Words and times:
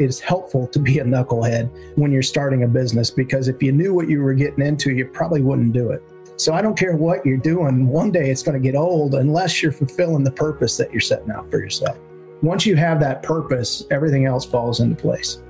is 0.00 0.18
helpful 0.18 0.66
to 0.68 0.78
be 0.78 0.98
a 0.98 1.04
knucklehead 1.04 1.70
when 1.96 2.10
you're 2.10 2.22
starting 2.22 2.62
a 2.62 2.68
business 2.68 3.10
because 3.10 3.48
if 3.48 3.62
you 3.62 3.70
knew 3.70 3.94
what 3.94 4.08
you 4.08 4.22
were 4.22 4.34
getting 4.34 4.64
into, 4.64 4.92
you 4.92 5.06
probably 5.06 5.42
wouldn't 5.42 5.72
do 5.72 5.90
it. 5.90 6.02
So 6.36 6.54
I 6.54 6.62
don't 6.62 6.76
care 6.76 6.96
what 6.96 7.24
you're 7.26 7.36
doing, 7.36 7.86
one 7.86 8.10
day 8.10 8.30
it's 8.30 8.42
going 8.42 8.60
to 8.60 8.66
get 8.66 8.74
old 8.74 9.14
unless 9.14 9.62
you're 9.62 9.72
fulfilling 9.72 10.24
the 10.24 10.30
purpose 10.30 10.78
that 10.78 10.90
you're 10.90 11.00
setting 11.00 11.30
out 11.30 11.50
for 11.50 11.58
yourself. 11.58 11.98
Once 12.42 12.64
you 12.64 12.76
have 12.76 12.98
that 13.00 13.22
purpose, 13.22 13.84
everything 13.90 14.24
else 14.24 14.46
falls 14.46 14.80
into 14.80 14.96
place. 14.96 15.42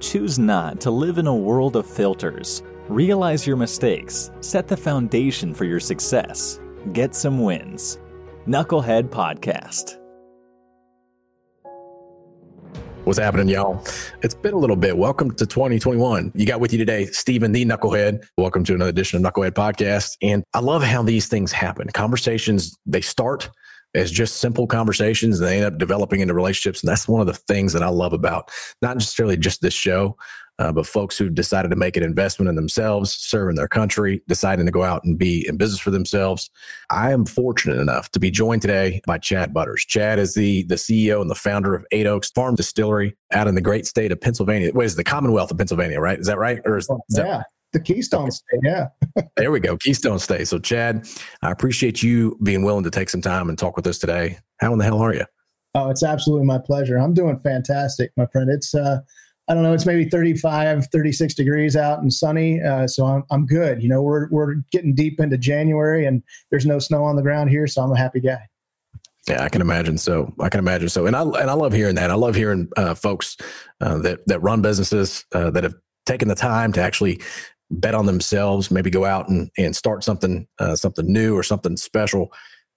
Choose 0.00 0.40
not 0.40 0.80
to 0.80 0.90
live 0.90 1.18
in 1.18 1.28
a 1.28 1.34
world 1.34 1.76
of 1.76 1.86
filters. 1.86 2.64
Realize 2.88 3.46
your 3.46 3.56
mistakes, 3.56 4.32
set 4.40 4.66
the 4.66 4.76
foundation 4.76 5.54
for 5.54 5.64
your 5.64 5.78
success, 5.78 6.58
get 6.92 7.14
some 7.14 7.38
wins. 7.38 8.00
Knucklehead 8.48 9.08
Podcast. 9.08 10.01
What's 13.04 13.18
happening, 13.18 13.48
y'all? 13.48 13.84
It's 14.22 14.34
been 14.34 14.54
a 14.54 14.58
little 14.58 14.76
bit. 14.76 14.96
Welcome 14.96 15.32
to 15.32 15.44
2021. 15.44 16.30
You 16.36 16.46
got 16.46 16.60
with 16.60 16.72
you 16.72 16.78
today, 16.78 17.06
Stephen 17.06 17.50
the 17.50 17.64
Knucklehead. 17.64 18.24
Welcome 18.38 18.62
to 18.62 18.74
another 18.74 18.90
edition 18.90 19.16
of 19.16 19.34
Knucklehead 19.34 19.54
Podcast. 19.54 20.16
And 20.22 20.44
I 20.54 20.60
love 20.60 20.84
how 20.84 21.02
these 21.02 21.26
things 21.26 21.50
happen. 21.50 21.88
Conversations, 21.88 22.78
they 22.86 23.00
start 23.00 23.50
as 23.96 24.12
just 24.12 24.36
simple 24.36 24.68
conversations 24.68 25.40
and 25.40 25.48
they 25.48 25.56
end 25.56 25.66
up 25.66 25.78
developing 25.78 26.20
into 26.20 26.32
relationships. 26.32 26.80
And 26.80 26.88
that's 26.88 27.08
one 27.08 27.20
of 27.20 27.26
the 27.26 27.34
things 27.34 27.72
that 27.72 27.82
I 27.82 27.88
love 27.88 28.12
about 28.12 28.52
not 28.82 28.96
necessarily 28.96 29.36
just 29.36 29.62
this 29.62 29.74
show, 29.74 30.16
uh, 30.62 30.70
but 30.70 30.86
folks 30.86 31.18
who 31.18 31.28
decided 31.28 31.70
to 31.70 31.76
make 31.76 31.96
an 31.96 32.04
investment 32.04 32.48
in 32.48 32.54
themselves, 32.54 33.12
serving 33.12 33.56
their 33.56 33.66
country, 33.66 34.22
deciding 34.28 34.64
to 34.64 34.70
go 34.70 34.84
out 34.84 35.02
and 35.02 35.18
be 35.18 35.44
in 35.48 35.56
business 35.56 35.80
for 35.80 35.90
themselves. 35.90 36.50
I 36.88 37.10
am 37.10 37.26
fortunate 37.26 37.80
enough 37.80 38.12
to 38.12 38.20
be 38.20 38.30
joined 38.30 38.62
today 38.62 39.00
by 39.04 39.18
Chad 39.18 39.52
Butters. 39.52 39.84
Chad 39.84 40.20
is 40.20 40.34
the 40.34 40.62
the 40.64 40.76
CEO 40.76 41.20
and 41.20 41.28
the 41.28 41.34
founder 41.34 41.74
of 41.74 41.84
Eight 41.90 42.06
Oaks 42.06 42.30
Farm 42.30 42.54
Distillery 42.54 43.16
out 43.32 43.48
in 43.48 43.56
the 43.56 43.60
great 43.60 43.86
state 43.86 44.12
of 44.12 44.20
Pennsylvania. 44.20 44.70
Wait, 44.72 44.86
is 44.86 44.94
the 44.94 45.02
Commonwealth 45.02 45.50
of 45.50 45.58
Pennsylvania, 45.58 45.98
right? 45.98 46.18
Is 46.18 46.28
that 46.28 46.38
right? 46.38 46.60
Or 46.64 46.78
is, 46.78 46.88
is 47.08 47.18
yeah. 47.18 47.42
The 47.72 47.80
Keystone 47.80 48.30
State, 48.30 48.60
yeah. 48.62 48.88
there 49.36 49.50
we 49.50 49.58
go, 49.58 49.76
Keystone 49.78 50.18
State. 50.18 50.46
So, 50.46 50.58
Chad, 50.58 51.08
I 51.40 51.50
appreciate 51.50 52.02
you 52.02 52.38
being 52.42 52.62
willing 52.62 52.84
to 52.84 52.90
take 52.90 53.08
some 53.08 53.22
time 53.22 53.48
and 53.48 53.58
talk 53.58 53.76
with 53.76 53.86
us 53.86 53.98
today. 53.98 54.38
How 54.60 54.72
in 54.72 54.78
the 54.78 54.84
hell 54.84 55.00
are 55.00 55.14
you? 55.14 55.24
Oh, 55.74 55.88
it's 55.88 56.02
absolutely 56.02 56.46
my 56.46 56.58
pleasure. 56.58 56.98
I'm 56.98 57.14
doing 57.14 57.38
fantastic, 57.38 58.12
my 58.16 58.26
friend. 58.26 58.50
It's 58.50 58.74
uh, 58.74 59.00
I 59.52 59.54
don't 59.54 59.64
know, 59.64 59.74
it's 59.74 59.84
maybe 59.84 60.08
35, 60.08 60.86
36 60.86 61.34
degrees 61.34 61.76
out 61.76 62.00
and 62.00 62.10
sunny. 62.10 62.62
Uh, 62.62 62.86
so 62.86 63.04
I'm, 63.04 63.22
I'm 63.30 63.44
good. 63.44 63.82
You 63.82 63.90
know, 63.90 64.00
we're, 64.00 64.26
we're 64.30 64.54
getting 64.70 64.94
deep 64.94 65.20
into 65.20 65.36
January 65.36 66.06
and 66.06 66.22
there's 66.50 66.64
no 66.64 66.78
snow 66.78 67.04
on 67.04 67.16
the 67.16 67.22
ground 67.22 67.50
here. 67.50 67.66
So 67.66 67.82
I'm 67.82 67.92
a 67.92 67.98
happy 67.98 68.20
guy. 68.20 68.48
Yeah, 69.28 69.42
I 69.42 69.50
can 69.50 69.60
imagine. 69.60 69.98
So 69.98 70.32
I 70.40 70.48
can 70.48 70.58
imagine. 70.58 70.88
So, 70.88 71.04
and 71.04 71.14
I, 71.14 71.20
and 71.20 71.50
I 71.50 71.52
love 71.52 71.74
hearing 71.74 71.96
that. 71.96 72.10
I 72.10 72.14
love 72.14 72.34
hearing 72.34 72.70
uh, 72.78 72.94
folks 72.94 73.36
uh, 73.82 73.98
that, 73.98 74.26
that 74.26 74.40
run 74.40 74.62
businesses 74.62 75.26
uh, 75.34 75.50
that 75.50 75.64
have 75.64 75.74
taken 76.06 76.28
the 76.28 76.34
time 76.34 76.72
to 76.72 76.80
actually 76.80 77.20
bet 77.70 77.94
on 77.94 78.06
themselves, 78.06 78.70
maybe 78.70 78.88
go 78.88 79.04
out 79.04 79.28
and, 79.28 79.50
and 79.58 79.76
start 79.76 80.02
something, 80.02 80.48
uh, 80.60 80.76
something 80.76 81.12
new 81.12 81.36
or 81.36 81.42
something 81.42 81.76
special. 81.76 82.32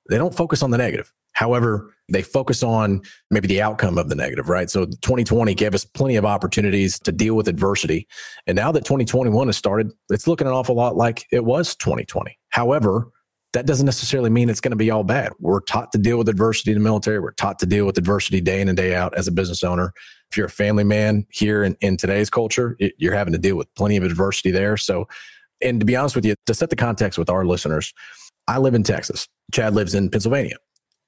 They 0.09 0.17
don't 0.17 0.35
focus 0.35 0.61
on 0.61 0.71
the 0.71 0.77
negative. 0.77 1.13
However, 1.35 1.93
they 2.09 2.21
focus 2.21 2.63
on 2.63 3.01
maybe 3.29 3.47
the 3.47 3.61
outcome 3.61 3.97
of 3.97 4.09
the 4.09 4.15
negative, 4.15 4.49
right? 4.49 4.69
So 4.69 4.85
2020 4.85 5.53
gave 5.53 5.75
us 5.75 5.85
plenty 5.85 6.15
of 6.15 6.25
opportunities 6.25 6.97
to 6.99 7.11
deal 7.11 7.35
with 7.35 7.47
adversity. 7.47 8.07
And 8.47 8.55
now 8.55 8.71
that 8.71 8.85
2021 8.85 9.47
has 9.47 9.57
started, 9.57 9.91
it's 10.09 10.27
looking 10.27 10.47
an 10.47 10.53
awful 10.53 10.75
lot 10.75 10.95
like 10.95 11.25
it 11.31 11.43
was 11.43 11.75
2020. 11.75 12.37
However, 12.49 13.09
that 13.53 13.65
doesn't 13.65 13.85
necessarily 13.85 14.29
mean 14.29 14.49
it's 14.49 14.61
going 14.61 14.71
to 14.71 14.77
be 14.77 14.91
all 14.91 15.03
bad. 15.03 15.31
We're 15.39 15.61
taught 15.61 15.91
to 15.93 15.97
deal 15.97 16.17
with 16.17 16.29
adversity 16.29 16.71
in 16.71 16.77
the 16.77 16.83
military. 16.83 17.19
We're 17.19 17.31
taught 17.31 17.59
to 17.59 17.65
deal 17.65 17.85
with 17.85 17.97
adversity 17.97 18.41
day 18.41 18.61
in 18.61 18.67
and 18.67 18.77
day 18.77 18.93
out 18.93 19.15
as 19.15 19.27
a 19.27 19.31
business 19.31 19.63
owner. 19.63 19.93
If 20.29 20.37
you're 20.37 20.47
a 20.47 20.49
family 20.49 20.83
man 20.83 21.25
here 21.31 21.63
in, 21.63 21.77
in 21.81 21.97
today's 21.97 22.29
culture, 22.29 22.75
it, 22.79 22.93
you're 22.97 23.15
having 23.15 23.33
to 23.33 23.39
deal 23.39 23.55
with 23.55 23.73
plenty 23.75 23.97
of 23.97 24.03
adversity 24.03 24.51
there. 24.51 24.75
So, 24.77 25.07
and 25.61 25.79
to 25.79 25.85
be 25.85 25.95
honest 25.95 26.15
with 26.15 26.25
you, 26.25 26.35
to 26.45 26.53
set 26.53 26.69
the 26.69 26.75
context 26.75 27.17
with 27.17 27.29
our 27.29 27.45
listeners, 27.45 27.93
I 28.47 28.57
live 28.57 28.73
in 28.73 28.83
Texas. 28.83 29.27
Chad 29.53 29.73
lives 29.73 29.95
in 29.95 30.09
Pennsylvania 30.09 30.57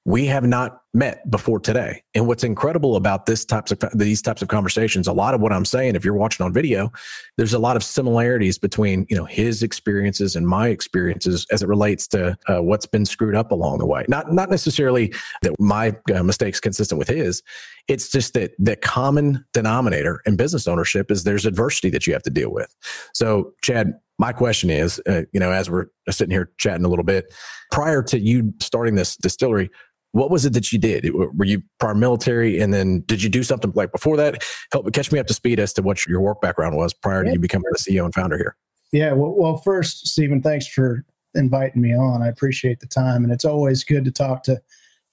we 0.08 0.24
have 0.24 0.46
not 0.46 0.80
met 0.94 1.30
before 1.30 1.60
today. 1.60 2.02
And 2.14 2.26
what's 2.26 2.42
incredible 2.42 2.96
about 2.96 3.26
this 3.26 3.44
types 3.44 3.72
of 3.72 3.78
these 3.92 4.22
types 4.22 4.40
of 4.40 4.48
conversations, 4.48 5.06
a 5.06 5.12
lot 5.12 5.34
of 5.34 5.42
what 5.42 5.52
I'm 5.52 5.66
saying, 5.66 5.96
if 5.96 6.04
you're 6.04 6.14
watching 6.14 6.46
on 6.46 6.52
video, 6.52 6.90
there's 7.36 7.52
a 7.52 7.58
lot 7.58 7.76
of 7.76 7.84
similarities 7.84 8.56
between 8.56 9.04
you 9.10 9.16
know 9.16 9.26
his 9.26 9.62
experiences 9.62 10.34
and 10.34 10.48
my 10.48 10.68
experiences 10.68 11.46
as 11.52 11.62
it 11.62 11.68
relates 11.68 12.08
to 12.08 12.38
uh, 12.48 12.62
what's 12.62 12.86
been 12.86 13.04
screwed 13.04 13.34
up 13.34 13.52
along 13.52 13.80
the 13.80 13.86
way. 13.86 14.06
Not 14.08 14.32
not 14.32 14.48
necessarily 14.48 15.12
that 15.42 15.52
my 15.60 15.94
uh, 16.14 16.22
mistakes 16.22 16.58
consistent 16.58 16.98
with 16.98 17.08
his. 17.08 17.42
It's 17.86 18.08
just 18.08 18.32
that 18.32 18.52
the 18.58 18.76
common 18.76 19.44
denominator 19.52 20.22
in 20.24 20.36
business 20.36 20.66
ownership 20.66 21.10
is 21.10 21.24
there's 21.24 21.44
adversity 21.44 21.90
that 21.90 22.06
you 22.06 22.14
have 22.14 22.22
to 22.22 22.30
deal 22.30 22.50
with. 22.50 22.74
So, 23.12 23.52
Chad, 23.62 23.92
my 24.18 24.32
question 24.32 24.70
is, 24.70 25.00
uh, 25.06 25.22
you 25.32 25.40
know, 25.40 25.52
as 25.52 25.70
we're 25.70 25.86
sitting 26.10 26.32
here 26.32 26.50
chatting 26.58 26.84
a 26.84 26.88
little 26.88 27.04
bit, 27.04 27.32
prior 27.70 28.02
to 28.04 28.18
you 28.18 28.52
starting 28.60 28.94
this 28.94 29.16
distillery, 29.16 29.70
what 30.12 30.30
was 30.30 30.46
it 30.46 30.52
that 30.54 30.72
you 30.72 30.78
did? 30.78 31.10
Were 31.12 31.44
you 31.44 31.62
prior 31.78 31.94
military, 31.94 32.60
and 32.60 32.72
then 32.72 33.00
did 33.06 33.22
you 33.22 33.28
do 33.28 33.42
something 33.42 33.72
like 33.74 33.92
before 33.92 34.16
that? 34.16 34.42
Help 34.72 34.90
catch 34.92 35.12
me 35.12 35.18
up 35.18 35.26
to 35.26 35.34
speed 35.34 35.60
as 35.60 35.72
to 35.74 35.82
what 35.82 36.06
your 36.06 36.20
work 36.20 36.40
background 36.40 36.76
was 36.76 36.94
prior 36.94 37.24
to 37.24 37.32
you 37.32 37.38
becoming 37.38 37.70
the 37.70 37.78
CEO 37.78 38.04
and 38.04 38.14
founder 38.14 38.36
here. 38.36 38.56
Yeah, 38.92 39.12
well, 39.12 39.34
well, 39.36 39.58
first, 39.58 40.06
Stephen, 40.06 40.40
thanks 40.40 40.66
for 40.66 41.04
inviting 41.34 41.82
me 41.82 41.94
on. 41.94 42.22
I 42.22 42.28
appreciate 42.28 42.80
the 42.80 42.86
time, 42.86 43.22
and 43.22 43.32
it's 43.32 43.44
always 43.44 43.84
good 43.84 44.04
to 44.06 44.10
talk 44.10 44.42
to 44.44 44.60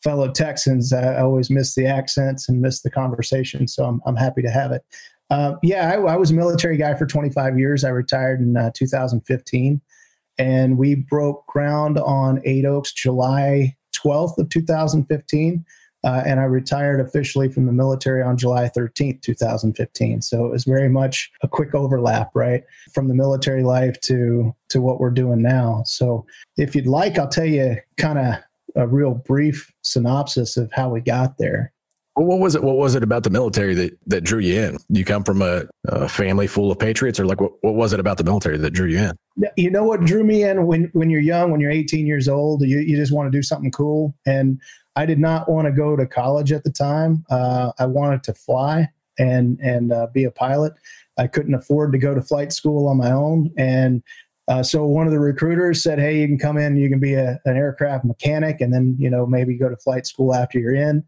fellow 0.01 0.31
Texans. 0.31 0.93
I 0.93 1.19
always 1.19 1.49
miss 1.49 1.75
the 1.75 1.85
accents 1.85 2.47
and 2.47 2.61
miss 2.61 2.81
the 2.81 2.91
conversation, 2.91 3.67
so 3.67 3.85
I'm 3.85 4.01
I'm 4.05 4.15
happy 4.15 4.41
to 4.43 4.49
have 4.49 4.71
it. 4.71 4.83
Uh, 5.29 5.55
yeah, 5.63 5.91
I, 5.91 5.95
I, 5.95 6.15
was 6.17 6.29
a 6.29 6.35
military 6.35 6.77
guy 6.77 6.93
for 6.93 7.07
25 7.07 7.57
years. 7.57 7.83
I 7.83 7.89
retired 7.89 8.41
in 8.41 8.55
uh, 8.55 8.69
2015, 8.75 9.81
and 10.37 10.77
we 10.77 10.95
broke 10.95 11.47
ground 11.47 11.97
on 11.97 12.41
Eight 12.45 12.63
Oaks 12.63 12.93
July 12.93 13.75
12th 14.05 14.37
of 14.37 14.49
2015. 14.49 15.65
Uh, 16.03 16.21
and 16.23 16.39
I 16.39 16.43
retired 16.43 16.99
officially 16.99 17.51
from 17.51 17.65
the 17.65 17.71
military 17.71 18.21
on 18.21 18.37
July 18.37 18.69
13th, 18.69 19.23
2015. 19.23 20.21
So 20.21 20.45
it 20.45 20.51
was 20.51 20.63
very 20.63 20.87
much 20.87 21.31
a 21.41 21.47
quick 21.47 21.73
overlap, 21.73 22.29
right, 22.35 22.63
from 22.93 23.07
the 23.07 23.15
military 23.15 23.63
life 23.63 23.99
to 24.01 24.55
to 24.69 24.81
what 24.81 24.99
we're 24.99 25.09
doing 25.09 25.41
now. 25.41 25.81
So 25.87 26.27
if 26.57 26.75
you'd 26.75 26.85
like, 26.85 27.17
I'll 27.17 27.27
tell 27.27 27.45
you 27.45 27.77
kind 27.97 28.19
of 28.19 28.35
a 28.75 28.87
real 28.87 29.15
brief 29.15 29.73
synopsis 29.81 30.57
of 30.57 30.71
how 30.73 30.89
we 30.89 31.01
got 31.01 31.39
there. 31.39 31.73
Well, 32.15 32.27
what 32.27 32.39
was 32.39 32.55
it? 32.55 32.63
What 32.63 32.77
was 32.77 32.95
it 32.95 33.03
about 33.03 33.23
the 33.23 33.29
military 33.29 33.73
that, 33.75 33.97
that 34.07 34.21
drew 34.21 34.39
you 34.39 34.61
in? 34.61 34.77
You 34.87 35.03
come 35.03 35.23
from 35.23 35.41
a, 35.41 35.63
a 35.87 36.07
family 36.07 36.47
full 36.47 36.71
of 36.71 36.79
patriots, 36.79 37.19
or 37.19 37.25
like 37.25 37.41
what, 37.41 37.51
what 37.61 37.75
was 37.75 37.91
it 37.91 37.99
about 37.99 38.17
the 38.17 38.23
military 38.23 38.57
that 38.57 38.71
drew 38.71 38.87
you 38.87 38.99
in? 38.99 39.51
You 39.57 39.69
know 39.69 39.83
what 39.83 40.05
drew 40.05 40.23
me 40.23 40.43
in 40.43 40.65
when 40.65 40.89
when 40.93 41.09
you're 41.09 41.19
young, 41.19 41.51
when 41.51 41.59
you're 41.59 41.71
18 41.71 42.07
years 42.07 42.29
old, 42.29 42.61
you 42.61 42.79
you 42.79 42.95
just 42.95 43.11
want 43.11 43.29
to 43.29 43.37
do 43.37 43.43
something 43.43 43.69
cool. 43.69 44.15
And 44.25 44.61
I 44.95 45.05
did 45.05 45.19
not 45.19 45.49
want 45.49 45.65
to 45.65 45.73
go 45.73 45.97
to 45.97 46.05
college 46.05 46.53
at 46.53 46.63
the 46.63 46.71
time. 46.71 47.25
Uh, 47.29 47.73
I 47.79 47.85
wanted 47.85 48.23
to 48.23 48.33
fly 48.33 48.89
and 49.19 49.59
and 49.59 49.91
uh, 49.91 50.07
be 50.13 50.23
a 50.23 50.31
pilot. 50.31 50.73
I 51.17 51.27
couldn't 51.27 51.53
afford 51.53 51.91
to 51.91 51.97
go 51.97 52.15
to 52.15 52.21
flight 52.21 52.53
school 52.53 52.87
on 52.87 52.95
my 52.95 53.11
own, 53.11 53.51
and 53.57 54.01
uh, 54.47 54.63
so 54.63 54.85
one 54.85 55.05
of 55.05 55.11
the 55.11 55.19
recruiters 55.19 55.83
said, 55.83 55.99
"Hey, 55.99 56.21
you 56.21 56.27
can 56.27 56.37
come 56.37 56.57
in. 56.57 56.77
You 56.77 56.89
can 56.89 57.01
be 57.01 57.15
a, 57.15 57.41
an 57.43 57.57
aircraft 57.57 58.05
mechanic, 58.05 58.61
and 58.61 58.73
then 58.73 58.95
you 58.97 59.09
know 59.09 59.25
maybe 59.25 59.57
go 59.57 59.67
to 59.67 59.75
flight 59.75 60.05
school 60.05 60.33
after 60.33 60.59
you're 60.59 60.75
in." 60.75 61.03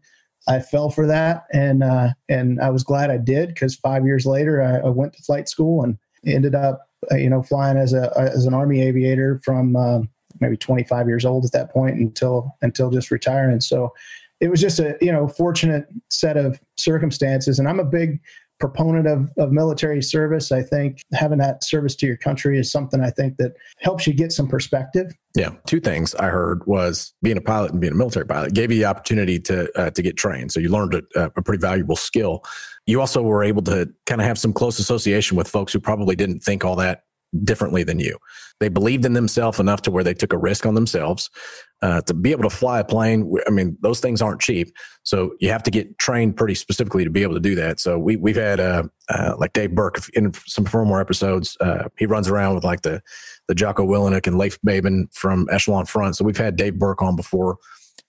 I 0.46 0.60
fell 0.60 0.90
for 0.90 1.06
that, 1.06 1.44
and 1.52 1.82
uh, 1.82 2.10
and 2.28 2.60
I 2.60 2.70
was 2.70 2.84
glad 2.84 3.10
I 3.10 3.18
did 3.18 3.48
because 3.48 3.74
five 3.74 4.04
years 4.04 4.26
later 4.26 4.62
I, 4.62 4.86
I, 4.86 4.90
went 4.90 5.12
to 5.14 5.22
flight 5.22 5.48
school 5.48 5.82
and 5.82 5.98
ended 6.26 6.54
up 6.54 6.88
uh, 7.10 7.16
you 7.16 7.28
know 7.28 7.42
flying 7.42 7.76
as 7.76 7.92
a 7.92 8.12
as 8.16 8.46
an 8.46 8.54
army 8.54 8.82
aviator 8.82 9.40
from 9.44 9.76
uh, 9.76 10.00
maybe 10.40 10.56
25 10.56 11.08
years 11.08 11.24
old 11.24 11.44
at 11.44 11.52
that 11.52 11.70
point 11.70 11.96
until 11.96 12.54
until 12.62 12.90
just 12.90 13.10
retiring. 13.10 13.60
So 13.60 13.92
it 14.40 14.48
was 14.50 14.60
just 14.60 14.78
a 14.78 14.96
you 15.00 15.12
know 15.12 15.28
fortunate 15.28 15.86
set 16.10 16.36
of 16.36 16.60
circumstances, 16.76 17.58
and 17.58 17.68
I'm 17.68 17.80
a 17.80 17.84
big 17.84 18.20
proponent 18.58 19.06
of, 19.06 19.30
of 19.38 19.52
military 19.52 20.02
service. 20.02 20.50
I 20.50 20.62
think 20.62 21.02
having 21.12 21.38
that 21.38 21.62
service 21.62 21.94
to 21.96 22.06
your 22.06 22.16
country 22.16 22.58
is 22.58 22.70
something 22.70 23.00
I 23.00 23.10
think 23.10 23.36
that 23.36 23.54
helps 23.80 24.06
you 24.06 24.12
get 24.12 24.32
some 24.32 24.48
perspective. 24.48 25.12
Yeah, 25.36 25.50
two 25.66 25.80
things 25.80 26.14
I 26.16 26.26
heard 26.26 26.66
was 26.66 27.14
being 27.22 27.36
a 27.36 27.40
pilot 27.40 27.72
and 27.72 27.80
being 27.80 27.92
a 27.92 27.96
military 27.96 28.26
pilot 28.26 28.54
gave 28.54 28.72
you 28.72 28.78
the 28.78 28.86
opportunity 28.86 29.38
to 29.40 29.70
uh, 29.78 29.90
to 29.90 30.02
get 30.02 30.16
trained, 30.16 30.52
so 30.52 30.60
you 30.60 30.68
learned 30.68 30.94
a, 30.94 31.30
a 31.36 31.42
pretty 31.42 31.60
valuable 31.60 31.96
skill. 31.96 32.42
You 32.86 33.00
also 33.00 33.22
were 33.22 33.44
able 33.44 33.62
to 33.62 33.88
kind 34.06 34.20
of 34.20 34.26
have 34.26 34.38
some 34.38 34.52
close 34.52 34.78
association 34.78 35.36
with 35.36 35.48
folks 35.48 35.72
who 35.72 35.80
probably 35.80 36.16
didn't 36.16 36.40
think 36.40 36.64
all 36.64 36.76
that 36.76 37.04
differently 37.44 37.82
than 37.82 37.98
you. 37.98 38.16
They 38.60 38.68
believed 38.68 39.04
in 39.04 39.12
themselves 39.12 39.60
enough 39.60 39.82
to 39.82 39.90
where 39.90 40.02
they 40.02 40.14
took 40.14 40.32
a 40.32 40.38
risk 40.38 40.64
on 40.64 40.74
themselves 40.74 41.30
uh, 41.80 42.00
to 42.02 42.14
be 42.14 42.32
able 42.32 42.42
to 42.42 42.50
fly 42.50 42.80
a 42.80 42.84
plane. 42.84 43.32
I 43.46 43.50
mean, 43.50 43.76
those 43.80 44.00
things 44.00 44.20
aren't 44.20 44.40
cheap, 44.40 44.72
so 45.04 45.34
you 45.38 45.50
have 45.50 45.62
to 45.62 45.70
get 45.70 45.98
trained 45.98 46.36
pretty 46.36 46.54
specifically 46.54 47.04
to 47.04 47.10
be 47.10 47.22
able 47.22 47.34
to 47.34 47.40
do 47.40 47.54
that. 47.54 47.78
So 47.80 47.98
we 47.98 48.16
we've 48.16 48.36
had 48.36 48.58
uh, 48.60 48.82
uh, 49.08 49.34
like 49.38 49.52
Dave 49.52 49.74
Berke 49.74 50.08
in 50.14 50.32
some 50.46 50.64
former 50.64 51.00
episodes. 51.00 51.56
Uh, 51.60 51.88
he 51.96 52.06
runs 52.06 52.28
around 52.28 52.56
with 52.56 52.64
like 52.64 52.82
the 52.82 53.00
the 53.46 53.54
Jocko 53.54 53.86
Willink 53.86 54.26
and 54.26 54.38
Leif 54.38 54.58
Babin 54.62 55.08
from 55.12 55.46
Echelon 55.50 55.86
Front. 55.86 56.16
So 56.16 56.24
we've 56.24 56.36
had 56.36 56.56
Dave 56.56 56.78
Berke 56.78 57.02
on 57.02 57.16
before, 57.16 57.58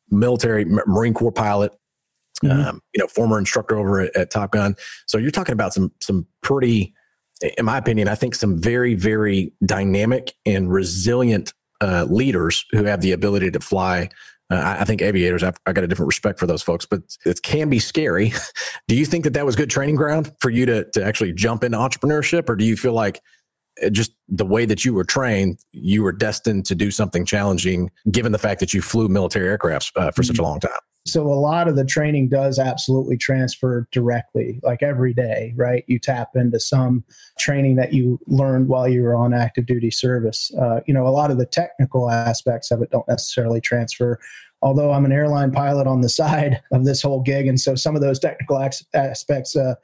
military 0.09 0.65
Marine 0.65 1.13
Corps 1.13 1.31
pilot. 1.31 1.71
mm-hmm. 2.43 2.69
um, 2.69 2.81
you 2.93 2.99
know, 2.99 3.07
former 3.07 3.37
instructor 3.37 3.77
over 3.77 4.01
at, 4.01 4.15
at 4.15 4.31
Top 4.31 4.51
Gun. 4.51 4.75
So 5.07 5.17
you're 5.17 5.31
talking 5.31 5.53
about 5.53 5.73
some 5.73 5.91
some 6.01 6.25
pretty, 6.41 6.93
in 7.57 7.65
my 7.65 7.77
opinion, 7.77 8.07
I 8.07 8.15
think 8.15 8.35
some 8.35 8.59
very 8.59 8.95
very 8.95 9.53
dynamic 9.65 10.33
and 10.45 10.71
resilient 10.71 11.53
uh, 11.81 12.05
leaders 12.09 12.65
who 12.71 12.83
have 12.83 13.01
the 13.01 13.11
ability 13.11 13.51
to 13.51 13.59
fly. 13.59 14.09
Uh, 14.51 14.77
I 14.79 14.83
think 14.85 15.01
aviators, 15.01 15.43
I've, 15.43 15.57
I 15.67 15.73
got 15.73 15.83
a 15.83 15.87
different 15.87 16.07
respect 16.07 16.39
for 16.39 16.47
those 16.47 16.63
folks, 16.63 16.85
but 16.85 17.01
it 17.25 17.41
can 17.43 17.69
be 17.69 17.79
scary. 17.79 18.33
do 18.87 18.95
you 18.95 19.05
think 19.05 19.23
that 19.25 19.33
that 19.33 19.45
was 19.45 19.55
good 19.55 19.69
training 19.69 19.95
ground 19.95 20.31
for 20.39 20.49
you 20.49 20.65
to 20.65 20.89
to 20.91 21.03
actually 21.03 21.33
jump 21.33 21.63
into 21.63 21.77
entrepreneurship, 21.77 22.49
or 22.49 22.55
do 22.55 22.65
you 22.65 22.75
feel 22.75 22.93
like 22.93 23.21
just 23.91 24.11
the 24.27 24.45
way 24.45 24.65
that 24.65 24.83
you 24.83 24.93
were 24.93 25.03
trained, 25.03 25.59
you 25.71 26.03
were 26.03 26.11
destined 26.11 26.65
to 26.65 26.75
do 26.75 26.91
something 26.91 27.25
challenging, 27.25 27.89
given 28.11 28.31
the 28.31 28.37
fact 28.37 28.59
that 28.59 28.73
you 28.73 28.81
flew 28.81 29.07
military 29.07 29.55
aircrafts 29.55 29.91
uh, 29.95 30.11
for 30.11 30.21
mm-hmm. 30.21 30.23
such 30.23 30.37
a 30.37 30.41
mm-hmm. 30.41 30.43
long 30.43 30.59
time. 30.59 30.71
So 31.05 31.23
a 31.23 31.33
lot 31.33 31.67
of 31.67 31.75
the 31.75 31.85
training 31.85 32.29
does 32.29 32.59
absolutely 32.59 33.17
transfer 33.17 33.87
directly, 33.91 34.59
like 34.63 34.83
every 34.83 35.13
day, 35.13 35.53
right? 35.55 35.83
You 35.87 35.97
tap 35.97 36.35
into 36.35 36.59
some 36.59 37.03
training 37.39 37.77
that 37.77 37.93
you 37.93 38.19
learned 38.27 38.67
while 38.67 38.87
you 38.87 39.03
were 39.03 39.15
on 39.15 39.33
active 39.33 39.65
duty 39.65 39.91
service. 39.91 40.51
Uh, 40.59 40.81
you 40.85 40.93
know, 40.93 41.07
a 41.07 41.09
lot 41.09 41.31
of 41.31 41.37
the 41.37 41.45
technical 41.45 42.11
aspects 42.11 42.69
of 42.69 42.81
it 42.81 42.91
don't 42.91 43.07
necessarily 43.07 43.61
transfer. 43.61 44.19
Although 44.61 44.91
I'm 44.91 45.05
an 45.05 45.11
airline 45.11 45.51
pilot 45.51 45.87
on 45.87 46.01
the 46.01 46.09
side 46.21 46.61
of 46.71 46.85
this 46.85 47.01
whole 47.01 47.21
gig, 47.21 47.47
and 47.47 47.59
so 47.59 47.75
some 47.75 47.95
of 47.95 48.01
those 48.01 48.19
technical 48.19 48.59
aspects 48.93 49.55
uh, 49.55 49.75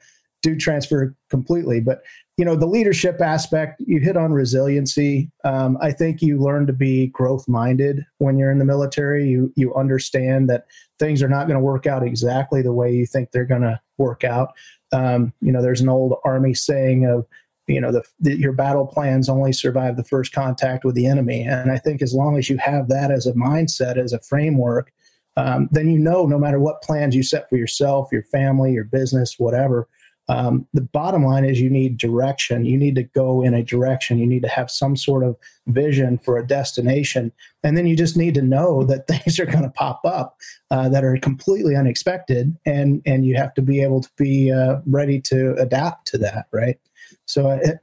do 0.42 0.56
transfer 0.56 1.14
completely. 1.30 1.80
But 1.80 2.02
you 2.36 2.44
know 2.44 2.54
the 2.54 2.66
leadership 2.66 3.20
aspect 3.20 3.80
you 3.86 4.00
hit 4.00 4.16
on 4.16 4.32
resiliency. 4.32 5.30
Um, 5.44 5.78
i 5.80 5.90
think 5.90 6.20
you 6.20 6.38
learn 6.38 6.66
to 6.66 6.72
be 6.72 7.08
growth 7.08 7.48
minded 7.48 8.04
when 8.18 8.36
you're 8.36 8.50
in 8.50 8.58
the 8.58 8.64
military. 8.64 9.26
You 9.26 9.52
you 9.56 9.74
understand 9.74 10.50
that 10.50 10.66
things 10.98 11.22
are 11.22 11.28
not 11.28 11.46
going 11.46 11.58
to 11.58 11.64
work 11.64 11.86
out 11.86 12.02
exactly 12.02 12.62
the 12.62 12.72
way 12.72 12.92
you 12.92 13.06
think 13.06 13.30
they're 13.30 13.44
going 13.44 13.62
to 13.62 13.80
work 13.98 14.24
out. 14.24 14.52
Um, 14.92 15.32
you 15.40 15.50
know 15.52 15.62
there's 15.62 15.80
an 15.80 15.88
old 15.88 16.18
army 16.24 16.54
saying 16.54 17.06
of 17.06 17.26
you 17.66 17.80
know 17.80 17.90
the, 17.90 18.02
the, 18.20 18.38
your 18.38 18.52
battle 18.52 18.86
plans 18.86 19.28
only 19.28 19.52
survive 19.52 19.96
the 19.96 20.04
first 20.04 20.32
contact 20.32 20.84
with 20.84 20.94
the 20.94 21.06
enemy. 21.06 21.42
And 21.42 21.72
i 21.72 21.78
think 21.78 22.02
as 22.02 22.14
long 22.14 22.36
as 22.36 22.48
you 22.50 22.58
have 22.58 22.88
that 22.88 23.10
as 23.10 23.26
a 23.26 23.32
mindset 23.32 23.96
as 23.96 24.12
a 24.12 24.20
framework 24.20 24.92
um, 25.38 25.68
then 25.70 25.90
you 25.90 25.98
know 25.98 26.26
no 26.26 26.38
matter 26.38 26.58
what 26.58 26.82
plans 26.82 27.14
you 27.14 27.22
set 27.22 27.48
for 27.48 27.56
yourself 27.56 28.08
your 28.12 28.22
family 28.24 28.72
your 28.72 28.84
business 28.84 29.36
whatever 29.38 29.88
um, 30.28 30.66
the 30.72 30.80
bottom 30.80 31.24
line 31.24 31.44
is 31.44 31.60
you 31.60 31.70
need 31.70 31.98
direction. 31.98 32.64
You 32.64 32.76
need 32.76 32.96
to 32.96 33.04
go 33.04 33.42
in 33.42 33.54
a 33.54 33.62
direction. 33.62 34.18
You 34.18 34.26
need 34.26 34.42
to 34.42 34.48
have 34.48 34.70
some 34.70 34.96
sort 34.96 35.22
of 35.24 35.36
vision 35.68 36.18
for 36.18 36.36
a 36.36 36.46
destination. 36.46 37.32
And 37.62 37.76
then 37.76 37.86
you 37.86 37.96
just 37.96 38.16
need 38.16 38.34
to 38.34 38.42
know 38.42 38.84
that 38.84 39.06
things 39.08 39.38
are 39.38 39.46
going 39.46 39.62
to 39.62 39.70
pop 39.70 40.00
up 40.04 40.38
uh, 40.70 40.88
that 40.88 41.04
are 41.04 41.16
completely 41.18 41.76
unexpected. 41.76 42.56
And, 42.66 43.02
and 43.06 43.24
you 43.24 43.36
have 43.36 43.54
to 43.54 43.62
be 43.62 43.82
able 43.82 44.00
to 44.00 44.10
be 44.16 44.50
uh, 44.50 44.80
ready 44.86 45.20
to 45.22 45.54
adapt 45.56 46.08
to 46.08 46.18
that, 46.18 46.46
right? 46.52 46.78
So 47.26 47.50
uh, 47.50 47.58
it, 47.62 47.78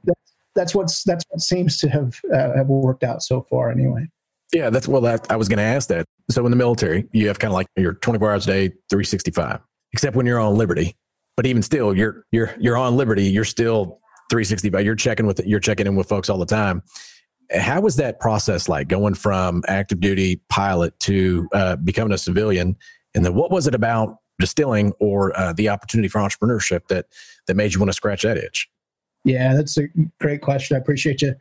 that's, 0.54 0.74
what's, 0.74 1.02
that's 1.04 1.24
what 1.30 1.40
seems 1.40 1.78
to 1.78 1.88
have, 1.88 2.20
uh, 2.32 2.56
have 2.56 2.68
worked 2.68 3.04
out 3.04 3.22
so 3.22 3.42
far 3.42 3.70
anyway. 3.70 4.08
Yeah, 4.52 4.70
that's 4.70 4.86
well. 4.86 5.00
That 5.00 5.26
I 5.30 5.36
was 5.36 5.48
going 5.48 5.56
to 5.56 5.64
ask 5.64 5.88
that. 5.88 6.06
So 6.30 6.44
in 6.44 6.50
the 6.50 6.56
military, 6.56 7.08
you 7.10 7.26
have 7.26 7.40
kind 7.40 7.50
of 7.50 7.54
like 7.54 7.66
your 7.76 7.94
24 7.94 8.30
hours 8.30 8.46
a 8.46 8.52
day, 8.52 8.68
365. 8.88 9.58
Except 9.92 10.14
when 10.14 10.26
you're 10.26 10.38
on 10.38 10.56
liberty, 10.56 10.94
but 11.36 11.46
even 11.46 11.62
still, 11.62 11.96
you're 11.96 12.26
you're 12.32 12.54
you're 12.58 12.76
on 12.76 12.96
Liberty. 12.96 13.24
You're 13.24 13.44
still 13.44 14.00
365. 14.30 14.84
You're 14.84 14.94
checking 14.94 15.26
with 15.26 15.40
you're 15.44 15.60
checking 15.60 15.86
in 15.86 15.96
with 15.96 16.08
folks 16.08 16.28
all 16.28 16.38
the 16.38 16.46
time. 16.46 16.82
How 17.52 17.80
was 17.80 17.96
that 17.96 18.20
process 18.20 18.68
like 18.68 18.88
going 18.88 19.14
from 19.14 19.62
active 19.68 20.00
duty 20.00 20.40
pilot 20.48 20.98
to 21.00 21.48
uh, 21.52 21.76
becoming 21.76 22.12
a 22.12 22.18
civilian? 22.18 22.76
And 23.14 23.24
then 23.24 23.34
what 23.34 23.50
was 23.50 23.66
it 23.66 23.74
about 23.74 24.16
distilling 24.38 24.92
or 24.98 25.38
uh, 25.38 25.52
the 25.52 25.68
opportunity 25.68 26.08
for 26.08 26.20
entrepreneurship 26.20 26.88
that 26.88 27.06
that 27.46 27.54
made 27.54 27.74
you 27.74 27.80
want 27.80 27.90
to 27.90 27.94
scratch 27.94 28.22
that 28.22 28.36
itch? 28.36 28.68
Yeah, 29.24 29.54
that's 29.54 29.78
a 29.78 29.88
great 30.20 30.42
question. 30.42 30.76
I 30.76 30.80
appreciate 30.80 31.22
you 31.22 31.34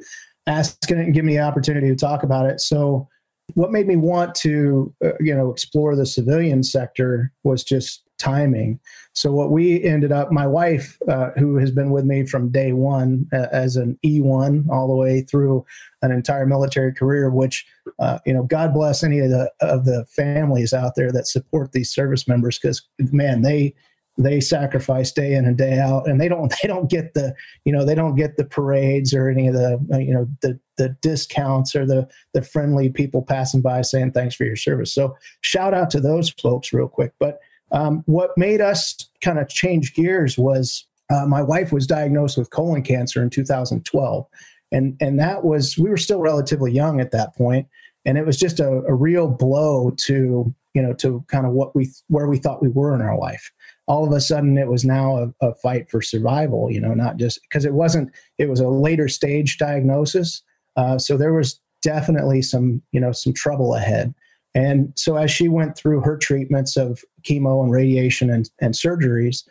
asking 0.47 0.99
it 0.99 1.05
and 1.05 1.13
giving 1.13 1.27
me 1.27 1.37
the 1.37 1.43
opportunity 1.43 1.87
to 1.87 1.95
talk 1.95 2.23
about 2.23 2.49
it. 2.49 2.61
So, 2.61 3.07
what 3.55 3.71
made 3.71 3.87
me 3.87 3.97
want 3.97 4.35
to, 4.35 4.93
uh, 5.03 5.11
you 5.19 5.35
know, 5.35 5.51
explore 5.51 5.95
the 5.95 6.05
civilian 6.05 6.63
sector 6.63 7.31
was 7.43 7.63
just 7.63 8.03
timing. 8.23 8.79
So 9.11 9.31
what 9.31 9.51
we 9.51 9.83
ended 9.83 10.11
up, 10.11 10.31
my 10.31 10.47
wife, 10.47 10.97
uh, 11.09 11.31
who 11.37 11.57
has 11.57 11.71
been 11.71 11.91
with 11.91 12.05
me 12.05 12.25
from 12.25 12.49
day 12.49 12.71
one 12.71 13.27
uh, 13.33 13.47
as 13.51 13.75
an 13.75 13.99
E1 14.03 14.69
all 14.69 14.87
the 14.87 14.95
way 14.95 15.21
through 15.21 15.65
an 16.01 16.11
entire 16.11 16.45
military 16.45 16.93
career, 16.93 17.29
which 17.29 17.65
uh, 17.99 18.19
you 18.25 18.33
know, 18.33 18.43
God 18.43 18.73
bless 18.73 19.03
any 19.03 19.19
of 19.19 19.29
the 19.29 19.51
of 19.59 19.85
the 19.85 20.05
families 20.05 20.73
out 20.73 20.93
there 20.95 21.11
that 21.11 21.27
support 21.27 21.73
these 21.73 21.93
service 21.93 22.27
members 22.27 22.57
because 22.57 22.81
man, 23.11 23.41
they 23.41 23.75
they 24.17 24.39
sacrifice 24.39 25.11
day 25.11 25.33
in 25.33 25.45
and 25.45 25.57
day 25.57 25.79
out 25.79 26.07
and 26.07 26.21
they 26.21 26.27
don't 26.27 26.53
they 26.61 26.67
don't 26.67 26.89
get 26.89 27.13
the 27.13 27.33
you 27.65 27.73
know 27.73 27.85
they 27.85 27.95
don't 27.95 28.15
get 28.15 28.37
the 28.37 28.45
parades 28.45 29.13
or 29.13 29.29
any 29.29 29.47
of 29.47 29.53
the 29.53 29.79
uh, 29.93 29.97
you 29.97 30.13
know 30.13 30.27
the 30.41 30.59
the 30.77 30.89
discounts 31.01 31.75
or 31.75 31.85
the 31.85 32.07
the 32.33 32.41
friendly 32.41 32.89
people 32.89 33.21
passing 33.21 33.61
by 33.61 33.81
saying 33.81 34.11
thanks 34.11 34.35
for 34.35 34.45
your 34.45 34.55
service 34.55 34.93
so 34.93 35.15
shout 35.41 35.73
out 35.73 35.89
to 35.89 35.99
those 35.99 36.29
folks 36.29 36.73
real 36.73 36.87
quick 36.87 37.13
but 37.19 37.39
um, 37.73 38.03
what 38.05 38.37
made 38.37 38.61
us 38.61 38.95
kind 39.21 39.39
of 39.39 39.49
change 39.49 39.93
gears 39.93 40.37
was 40.37 40.87
uh, 41.11 41.25
my 41.25 41.41
wife 41.41 41.71
was 41.71 41.87
diagnosed 41.87 42.37
with 42.37 42.51
colon 42.51 42.83
cancer 42.83 43.21
in 43.21 43.29
2012. 43.29 44.25
And, 44.71 44.97
and 45.01 45.19
that 45.19 45.43
was, 45.43 45.77
we 45.77 45.89
were 45.89 45.97
still 45.97 46.19
relatively 46.19 46.71
young 46.71 46.99
at 47.01 47.11
that 47.11 47.35
point, 47.35 47.67
And 48.05 48.17
it 48.17 48.25
was 48.25 48.37
just 48.37 48.59
a, 48.59 48.83
a 48.87 48.93
real 48.93 49.27
blow 49.27 49.91
to, 50.05 50.53
you 50.73 50.81
know, 50.81 50.93
to 50.93 51.23
kind 51.27 51.45
of 51.45 51.51
what 51.51 51.75
we, 51.75 51.89
where 52.07 52.27
we 52.27 52.37
thought 52.37 52.61
we 52.61 52.69
were 52.69 52.95
in 52.95 53.01
our 53.01 53.17
life. 53.17 53.51
All 53.87 54.05
of 54.05 54.13
a 54.13 54.21
sudden, 54.21 54.57
it 54.57 54.67
was 54.67 54.85
now 54.85 55.17
a, 55.17 55.47
a 55.47 55.53
fight 55.55 55.89
for 55.89 56.01
survival, 56.01 56.71
you 56.71 56.79
know, 56.79 56.93
not 56.93 57.17
just 57.17 57.41
because 57.43 57.65
it 57.65 57.73
wasn't, 57.73 58.11
it 58.37 58.49
was 58.49 58.59
a 58.59 58.67
later 58.67 59.07
stage 59.07 59.57
diagnosis. 59.57 60.41
Uh, 60.75 60.97
so 60.97 61.17
there 61.17 61.33
was 61.33 61.59
definitely 61.81 62.41
some, 62.41 62.81
you 62.91 62.99
know, 62.99 63.11
some 63.11 63.33
trouble 63.33 63.75
ahead. 63.75 64.13
And 64.55 64.93
so 64.95 65.15
as 65.15 65.31
she 65.31 65.47
went 65.47 65.75
through 65.75 66.01
her 66.01 66.17
treatments 66.17 66.77
of 66.77 67.01
chemo 67.23 67.63
and 67.63 67.71
radiation 67.71 68.29
and, 68.29 68.49
and 68.59 68.73
surgeries, 68.73 69.43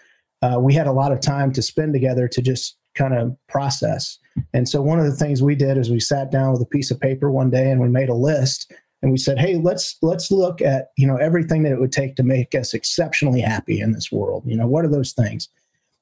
uh, 0.42 0.58
we 0.60 0.74
had 0.74 0.86
a 0.86 0.92
lot 0.92 1.12
of 1.12 1.20
time 1.20 1.52
to 1.52 1.62
spend 1.62 1.92
together 1.92 2.28
to 2.28 2.42
just 2.42 2.76
kind 2.94 3.14
of 3.14 3.36
process. 3.48 4.18
And 4.52 4.68
so 4.68 4.82
one 4.82 4.98
of 4.98 5.06
the 5.06 5.16
things 5.16 5.42
we 5.42 5.54
did 5.54 5.78
is 5.78 5.90
we 5.90 6.00
sat 6.00 6.30
down 6.30 6.52
with 6.52 6.62
a 6.62 6.66
piece 6.66 6.90
of 6.90 7.00
paper 7.00 7.30
one 7.30 7.50
day 7.50 7.70
and 7.70 7.80
we 7.80 7.88
made 7.88 8.08
a 8.08 8.14
list 8.14 8.72
and 9.02 9.10
we 9.10 9.18
said, 9.18 9.38
"Hey, 9.38 9.56
let's 9.56 9.96
let's 10.00 10.30
look 10.30 10.62
at 10.62 10.92
you 10.96 11.06
know 11.06 11.16
everything 11.16 11.64
that 11.64 11.72
it 11.72 11.80
would 11.80 11.92
take 11.92 12.14
to 12.16 12.22
make 12.22 12.54
us 12.54 12.72
exceptionally 12.72 13.40
happy 13.40 13.80
in 13.80 13.92
this 13.92 14.12
world. 14.12 14.44
You 14.46 14.56
know, 14.56 14.66
what 14.66 14.84
are 14.84 14.88
those 14.88 15.12
things?" 15.12 15.48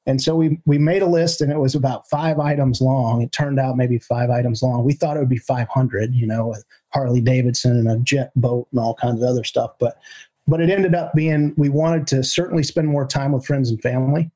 And 0.07 0.21
so 0.21 0.35
we 0.35 0.59
we 0.65 0.79
made 0.79 1.03
a 1.03 1.07
list, 1.07 1.41
and 1.41 1.53
it 1.53 1.59
was 1.59 1.75
about 1.75 2.09
five 2.09 2.39
items 2.39 2.81
long. 2.81 3.21
It 3.21 3.33
turned 3.33 3.61
out 3.61 3.77
maybe 3.77 3.99
five 3.99 4.31
items 4.31 4.63
long. 4.63 4.85
We 4.85 4.95
thought 4.95 5.17
it 5.17 5.21
would 5.21 5.29
be 5.29 5.37
500, 5.37 6.15
you 6.15 6.27
know, 6.27 6.49
with 6.49 6.65
Harley 6.93 7.21
Davidson 7.21 7.77
and 7.77 7.91
a 7.91 7.99
jet 7.99 8.33
boat 8.35 8.67
and 8.73 8.81
all 8.81 8.95
kinds 8.95 9.23
of 9.23 9.29
other 9.29 9.45
stuff. 9.45 9.73
But 9.79 9.99
but 10.47 10.61
it 10.61 10.71
ended 10.71 10.95
up 10.95 11.13
being 11.15 11.55
we 11.57 11.69
wanted 11.69 12.07
to 12.09 12.25
certainly 12.25 12.63
spend 12.63 12.89
more 12.89 13.07
time 13.07 13.33
with 13.33 13.45
friends 13.45 13.71
and 13.71 13.81
family. 13.83 14.31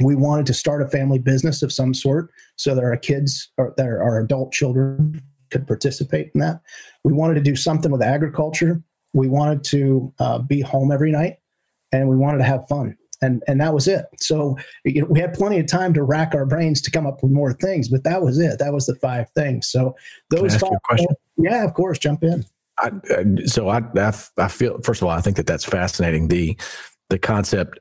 We 0.00 0.14
wanted 0.14 0.46
to 0.46 0.54
start 0.54 0.82
a 0.82 0.88
family 0.88 1.18
business 1.18 1.62
of 1.62 1.72
some 1.72 1.94
sort 1.94 2.30
so 2.56 2.74
that 2.74 2.84
our 2.84 2.96
kids 2.96 3.50
or 3.58 3.74
that 3.76 3.86
our 3.86 4.18
adult 4.18 4.52
children 4.52 5.22
could 5.50 5.66
participate 5.66 6.30
in 6.34 6.40
that. 6.40 6.60
We 7.04 7.12
wanted 7.12 7.34
to 7.34 7.40
do 7.40 7.54
something 7.54 7.92
with 7.92 8.02
agriculture. 8.02 8.82
We 9.12 9.28
wanted 9.28 9.62
to 9.64 10.12
uh, 10.18 10.38
be 10.40 10.62
home 10.62 10.90
every 10.90 11.12
night, 11.12 11.38
and 11.92 12.08
we 12.08 12.16
wanted 12.16 12.38
to 12.38 12.44
have 12.44 12.66
fun 12.66 12.96
and 13.22 13.42
and 13.46 13.60
that 13.60 13.74
was 13.74 13.88
it. 13.88 14.06
So 14.18 14.56
you 14.84 15.02
know, 15.02 15.08
we 15.08 15.20
had 15.20 15.34
plenty 15.34 15.58
of 15.58 15.66
time 15.66 15.94
to 15.94 16.02
rack 16.02 16.34
our 16.34 16.46
brains 16.46 16.80
to 16.82 16.90
come 16.90 17.06
up 17.06 17.22
with 17.22 17.32
more 17.32 17.52
things, 17.52 17.88
but 17.88 18.04
that 18.04 18.22
was 18.22 18.38
it. 18.38 18.58
That 18.58 18.72
was 18.72 18.86
the 18.86 18.94
five 18.96 19.28
things. 19.30 19.68
So 19.68 19.94
those 20.30 20.56
five. 20.56 20.70
Things, 20.96 21.08
yeah, 21.36 21.64
of 21.64 21.74
course, 21.74 21.98
jump 21.98 22.22
in. 22.22 22.44
I, 22.78 22.92
so 23.46 23.68
I, 23.68 23.78
I, 23.96 24.12
I 24.36 24.48
feel 24.48 24.78
first 24.82 25.00
of 25.00 25.08
all, 25.08 25.14
I 25.14 25.20
think 25.20 25.36
that 25.36 25.46
that's 25.46 25.64
fascinating. 25.64 26.28
The 26.28 26.58
the 27.08 27.18
concept, 27.18 27.78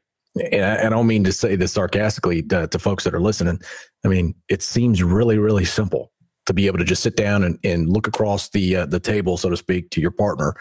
and 0.51 0.63
I, 0.63 0.86
I 0.86 0.89
don't 0.89 1.08
mean 1.08 1.24
to 1.25 1.34
say 1.34 1.56
this 1.56 1.74
sarcastically 1.74 2.44
to, 2.44 2.68
to 2.68 2.80
folks 2.80 3.04
that 3.04 3.13
are 3.13 3.22
listening. 3.22 3.60
I 4.04 4.08
mean, 4.08 4.36
it 4.50 4.62
seems 4.62 5.04
really 5.04 5.38
really 5.38 5.65
simple 5.65 6.12
to 6.46 6.54
be 6.54 6.68
able 6.68 6.77
to 6.77 6.86
just 6.86 7.01
sit 7.01 7.18
down 7.18 7.44
and, 7.44 7.58
and 7.63 7.89
look 7.89 8.08
across 8.08 8.50
the 8.50 8.77
uh, 8.77 8.86
the 8.86 9.00
table, 9.00 9.38
so 9.38 9.50
to 9.50 9.58
speak, 9.58 9.89
to 9.92 10.01
your 10.01 10.12
partner 10.12 10.56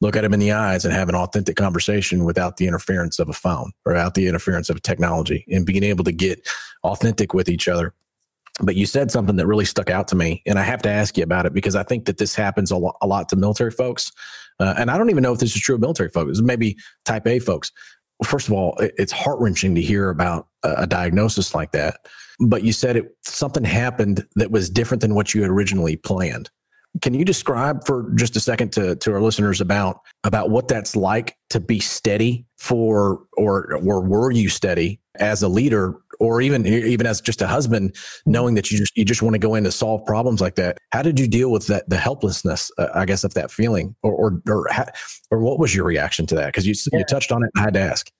look 0.00 0.16
at 0.16 0.22
them 0.22 0.34
in 0.34 0.40
the 0.40 0.52
eyes 0.52 0.84
and 0.84 0.94
have 0.94 1.08
an 1.08 1.14
authentic 1.14 1.56
conversation 1.56 2.24
without 2.24 2.56
the 2.56 2.66
interference 2.66 3.18
of 3.18 3.28
a 3.28 3.34
phone 3.34 3.72
or 3.84 3.92
without 3.92 4.14
the 4.14 4.26
interference 4.26 4.70
of 4.70 4.80
technology 4.82 5.44
and 5.50 5.66
being 5.66 5.82
able 5.82 6.04
to 6.04 6.12
get 6.12 6.46
authentic 6.84 7.34
with 7.34 7.48
each 7.48 7.68
other. 7.68 7.94
But 8.62 8.76
you 8.76 8.86
said 8.86 9.10
something 9.10 9.36
that 9.36 9.46
really 9.46 9.64
stuck 9.64 9.88
out 9.88 10.08
to 10.08 10.16
me, 10.16 10.42
and 10.46 10.58
I 10.58 10.62
have 10.62 10.82
to 10.82 10.90
ask 10.90 11.16
you 11.16 11.22
about 11.22 11.46
it 11.46 11.54
because 11.54 11.76
I 11.76 11.82
think 11.82 12.04
that 12.04 12.18
this 12.18 12.34
happens 12.34 12.70
a 12.70 12.76
lot, 12.76 12.96
a 13.00 13.06
lot 13.06 13.28
to 13.30 13.36
military 13.36 13.70
folks. 13.70 14.12
Uh, 14.58 14.74
and 14.76 14.90
I 14.90 14.98
don't 14.98 15.08
even 15.08 15.22
know 15.22 15.32
if 15.32 15.38
this 15.38 15.56
is 15.56 15.62
true 15.62 15.76
of 15.76 15.80
military 15.80 16.10
folks, 16.10 16.40
maybe 16.40 16.76
type 17.04 17.26
A 17.26 17.38
folks. 17.38 17.72
First 18.22 18.48
of 18.48 18.52
all, 18.52 18.76
it's 18.78 19.12
heart 19.12 19.40
wrenching 19.40 19.74
to 19.76 19.80
hear 19.80 20.10
about 20.10 20.48
a 20.62 20.86
diagnosis 20.86 21.54
like 21.54 21.72
that. 21.72 22.06
But 22.38 22.62
you 22.62 22.74
said 22.74 22.96
it 22.96 23.16
something 23.22 23.64
happened 23.64 24.26
that 24.34 24.50
was 24.50 24.68
different 24.68 25.00
than 25.00 25.14
what 25.14 25.32
you 25.32 25.40
had 25.40 25.50
originally 25.50 25.96
planned. 25.96 26.50
Can 27.02 27.14
you 27.14 27.24
describe 27.24 27.86
for 27.86 28.10
just 28.14 28.36
a 28.36 28.40
second 28.40 28.72
to, 28.72 28.96
to 28.96 29.12
our 29.12 29.20
listeners 29.20 29.60
about 29.60 30.00
about 30.24 30.50
what 30.50 30.68
that's 30.68 30.96
like 30.96 31.36
to 31.50 31.60
be 31.60 31.78
steady 31.78 32.46
for 32.58 33.24
or 33.34 33.74
or 33.76 34.00
were 34.00 34.30
you 34.30 34.48
steady 34.48 35.00
as 35.16 35.42
a 35.42 35.48
leader 35.48 35.94
or 36.18 36.40
even 36.40 36.66
even 36.66 37.06
as 37.06 37.20
just 37.20 37.40
a 37.40 37.46
husband 37.46 37.94
knowing 38.26 38.54
that 38.54 38.70
you 38.70 38.78
just 38.78 38.96
you 38.96 39.04
just 39.04 39.22
want 39.22 39.34
to 39.34 39.38
go 39.38 39.54
in 39.54 39.64
to 39.64 39.72
solve 39.72 40.04
problems 40.04 40.40
like 40.40 40.56
that? 40.56 40.78
How 40.92 41.02
did 41.02 41.20
you 41.20 41.28
deal 41.28 41.50
with 41.50 41.66
that 41.68 41.88
the 41.88 41.96
helplessness 41.96 42.70
uh, 42.78 42.88
i 42.94 43.04
guess 43.04 43.24
of 43.24 43.34
that 43.34 43.50
feeling? 43.50 43.94
Or 44.02 44.12
or 44.12 44.42
or, 44.48 44.68
or 45.30 45.38
what 45.38 45.58
was 45.58 45.74
your 45.74 45.84
reaction 45.84 46.26
to 46.26 46.34
that? 46.34 46.46
Because 46.46 46.66
you 46.66 46.74
yeah. 46.92 46.98
you 46.98 47.04
touched 47.04 47.30
on 47.30 47.44
it 47.44 47.50
i 47.56 47.60
had 47.60 47.74
to 47.74 47.80
ask. 47.80 48.10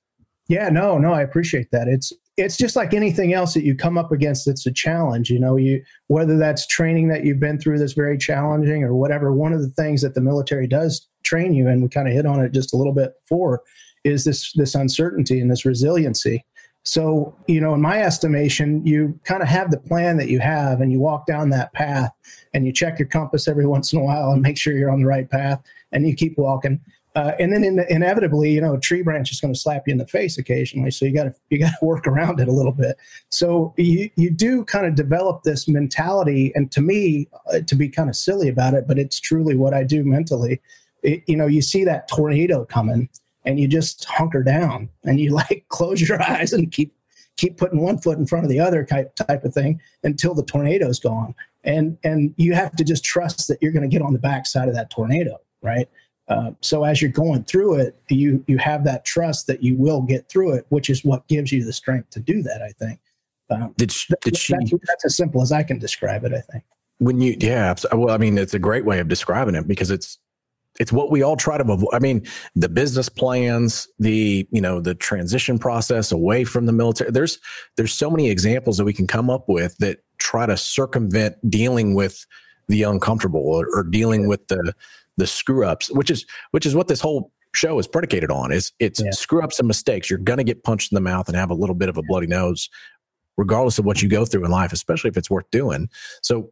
Yeah 0.49 0.69
no 0.69 0.97
no 0.97 1.12
i 1.12 1.23
appreciate 1.23 1.71
that. 1.73 1.89
It's 1.89 2.12
it's 2.37 2.57
just 2.57 2.77
like 2.77 2.95
anything 2.95 3.35
else 3.35 3.55
that 3.55 3.65
you 3.65 3.75
come 3.75 3.99
up 3.99 4.13
against 4.13 4.49
it's 4.49 4.67
a 4.67 4.73
challenge 4.73 5.31
you 5.31 5.39
know 5.39 5.57
you 5.57 5.83
whether 6.07 6.39
that's 6.39 6.67
training 6.67 7.09
that 7.09 7.25
you've 7.25 7.41
been 7.41 7.59
through 7.59 7.79
that's 7.79 7.93
very 7.93 8.17
challenging 8.17 8.83
or 8.83 8.95
whatever 8.95 9.33
one 9.33 9.53
of 9.53 9.61
the 9.61 9.71
things 9.71 10.01
that 10.03 10.15
the 10.15 10.21
military 10.21 10.67
does 10.67 11.09
train 11.23 11.53
you 11.53 11.69
and 11.69 11.83
we 11.83 11.89
kind 11.89 12.09
of 12.09 12.15
hit 12.15 12.27
on 12.27 12.41
it 12.41 12.53
just 12.53 12.73
a 12.73 12.77
little 12.77 12.95
bit 12.95 13.13
before 13.21 13.63
is 14.05 14.25
this 14.25 14.53
this 14.55 14.75
uncertainty 14.75 15.41
and 15.41 15.51
this 15.51 15.65
resiliency 15.65 16.45
so, 16.83 17.35
you 17.47 17.61
know, 17.61 17.75
in 17.75 17.83
my 17.83 18.03
estimation, 18.03 18.85
you 18.87 19.19
kind 19.25 19.43
of 19.43 19.49
have 19.49 19.71
the 19.71 19.79
plan 19.79 20.17
that 20.17 20.29
you 20.29 20.41
have 20.41 20.81
and 20.81 20.91
you 20.91 20.99
walk 20.99 21.27
down 21.27 21.51
that 21.51 21.73
path 21.75 22.11
and 22.55 22.65
you 22.65 22.73
check 22.73 22.99
your 22.99 23.09
compass 23.09 23.49
every 23.49 23.67
once 23.75 23.93
in 23.93 24.01
a 24.01 24.03
while 24.05 24.31
and 24.31 24.43
make 24.43 24.59
sure 24.59 24.77
you're 24.77 24.91
on 24.91 25.01
the 25.01 25.07
right 25.07 25.31
path 25.31 25.61
and 25.93 26.07
you 26.07 26.15
keep 26.15 26.39
walking. 26.39 26.81
Uh, 27.21 27.35
and 27.39 27.53
then 27.53 27.62
in, 27.62 27.81
inevitably, 27.91 28.50
you 28.50 28.62
know, 28.62 28.73
a 28.73 28.81
tree 28.81 29.03
branch 29.03 29.31
is 29.31 29.43
going 29.43 29.53
to 29.53 29.59
slap 29.59 29.83
you 29.87 29.93
in 29.93 29.99
the 29.99 30.07
face 30.07 30.39
occasionally. 30.39 30.91
So 30.91 31.05
you 31.05 31.12
got 31.12 31.25
to 31.25 31.35
you 31.50 31.59
got 31.59 31.73
to 31.79 31.79
work 31.85 32.07
around 32.07 32.41
it 32.41 32.49
a 32.49 32.53
little 32.53 32.73
bit. 32.73 32.97
So 33.29 33.75
you 33.77 34.09
you 34.17 34.31
do 34.31 34.65
kind 34.65 34.87
of 34.87 34.95
develop 34.95 35.43
this 35.43 35.69
mentality, 35.69 36.50
and 36.55 36.73
to 36.73 36.81
me, 36.81 37.29
uh, 37.53 37.61
to 37.61 37.75
be 37.75 37.91
kind 37.91 38.09
of 38.09 38.17
silly 38.17 38.49
about 38.49 38.73
it, 38.73 38.89
but 38.89 38.99
it's 38.99 39.21
truly 39.21 39.55
what 39.55 39.75
I 39.75 39.85
do 39.85 40.03
mentally. 40.03 40.62
It, 41.03 41.23
you 41.27 41.37
know, 41.37 41.47
you 41.47 41.61
see 41.61 41.85
that 41.85 42.09
tornado 42.09 42.65
coming, 42.65 43.11
and 43.45 43.61
you 43.61 43.69
just 43.69 44.07
hunker 44.07 44.43
down 44.43 44.89
and 45.05 45.21
you 45.21 45.31
like 45.43 45.67
close 45.69 46.00
your 46.00 46.23
eyes 46.23 46.55
and 46.55 46.73
keep 46.73 46.95
keep 47.37 47.59
putting 47.59 47.83
one 47.83 47.99
foot 47.99 48.17
in 48.17 48.27
front 48.27 48.47
of 48.47 48.50
the 48.50 48.61
other 48.61 48.83
type 48.83 49.15
type 49.17 49.45
of 49.45 49.53
thing 49.53 49.79
until 50.05 50.33
the 50.33 50.45
tornado's 50.45 50.99
gone. 50.99 51.35
And 51.65 51.99
and 52.03 52.33
you 52.39 52.55
have 52.55 52.75
to 52.77 52.85
just 52.85 53.05
trust 53.05 53.47
that 53.49 53.59
you're 53.61 53.73
going 53.73 53.89
to 53.89 53.95
get 53.95 54.00
on 54.00 54.15
the 54.15 54.19
backside 54.19 54.69
of 54.69 54.75
that 54.75 54.89
tornado, 54.89 55.37
right? 55.61 55.87
Uh, 56.31 56.53
so 56.61 56.85
as 56.85 57.03
you're 57.03 57.11
going 57.11 57.43
through 57.43 57.75
it, 57.75 58.01
you 58.09 58.43
you 58.47 58.57
have 58.57 58.85
that 58.85 59.05
trust 59.05 59.49
that 59.49 59.63
you 59.65 59.75
will 59.75 60.01
get 60.01 60.29
through 60.29 60.55
it, 60.55 60.65
which 60.69 60.89
is 60.89 61.05
what 61.05 61.27
gives 61.27 61.51
you 61.51 61.65
the 61.65 61.73
strength 61.73 62.09
to 62.11 62.21
do 62.21 62.41
that. 62.43 62.63
I 62.63 62.71
think. 62.79 63.01
Um, 63.51 63.75
did 63.77 63.91
she, 63.91 64.15
did 64.23 64.37
she? 64.37 64.55
That's, 64.55 64.71
that's 64.87 65.05
as 65.07 65.17
simple 65.17 65.43
as 65.43 65.51
I 65.51 65.65
can 65.65 65.81
describe 65.81 66.25
it. 66.25 66.33
I 66.33 66.41
think. 66.41 66.63
When 66.99 67.21
you, 67.21 67.37
yeah, 67.41 67.75
well, 67.93 68.15
I 68.15 68.19
mean, 68.19 68.39
it's 68.39 68.55
a 68.55 68.59
great 68.59 68.85
way 68.85 69.01
of 69.01 69.09
describing 69.09 69.57
it 69.57 69.67
because 69.67 69.91
it's 69.91 70.19
it's 70.79 70.93
what 70.93 71.11
we 71.11 71.23
all 71.23 71.37
try 71.37 71.59
to 71.59 71.65
avoid. 71.65 71.89
I 71.93 71.99
mean, 71.99 72.25
the 72.55 72.69
business 72.69 73.09
plans, 73.09 73.89
the 73.99 74.47
you 74.53 74.61
know 74.61 74.81
the 74.81 74.95
transition 74.95 75.59
process 75.59 76.13
away 76.13 76.45
from 76.45 76.67
the 76.67 76.73
military. 76.73 77.11
There's 77.11 77.41
there's 77.77 77.93
so 77.93 78.09
many 78.09 78.31
examples 78.31 78.79
that 78.79 78.85
we 78.85 78.93
can 78.93 79.09
come 79.09 79.31
up 79.31 79.49
with 79.49 79.77
that 79.79 79.99
try 80.19 80.47
to 80.47 80.57
circumvent 80.57 81.37
dealing 81.51 81.95
with 81.95 82.25
the 82.69 82.85
uncomfortable 82.85 83.41
or, 83.41 83.67
or 83.75 83.83
dealing 83.83 84.29
with 84.29 84.47
the 84.47 84.73
the 85.21 85.27
screw 85.27 85.65
ups, 85.65 85.91
which 85.93 86.11
is 86.11 86.27
which 86.50 86.67
is 86.67 86.75
what 86.75 86.89
this 86.89 87.00
whole 87.00 87.33
show 87.55 87.79
is 87.79 87.87
predicated 87.87 88.31
on. 88.31 88.50
Is 88.53 88.73
it's 88.79 89.00
yeah. 89.00 89.11
screw 89.12 89.43
ups 89.43 89.59
and 89.59 89.69
mistakes. 89.69 90.11
You're 90.11 90.19
gonna 90.19 90.45
get 90.45 90.65
punched 90.65 90.91
in 90.91 90.97
the 90.97 91.00
mouth 91.00 91.29
and 91.29 91.37
have 91.37 91.50
a 91.50 91.55
little 91.55 91.77
bit 91.77 91.89
of 91.89 91.97
a 91.97 92.03
bloody 92.03 92.27
nose, 92.27 92.69
regardless 93.37 93.79
of 93.79 93.85
what 93.85 94.03
you 94.03 94.09
go 94.09 94.25
through 94.25 94.45
in 94.45 94.50
life, 94.50 94.73
especially 94.73 95.09
if 95.09 95.17
it's 95.17 95.31
worth 95.31 95.50
doing. 95.53 95.89
So 96.23 96.50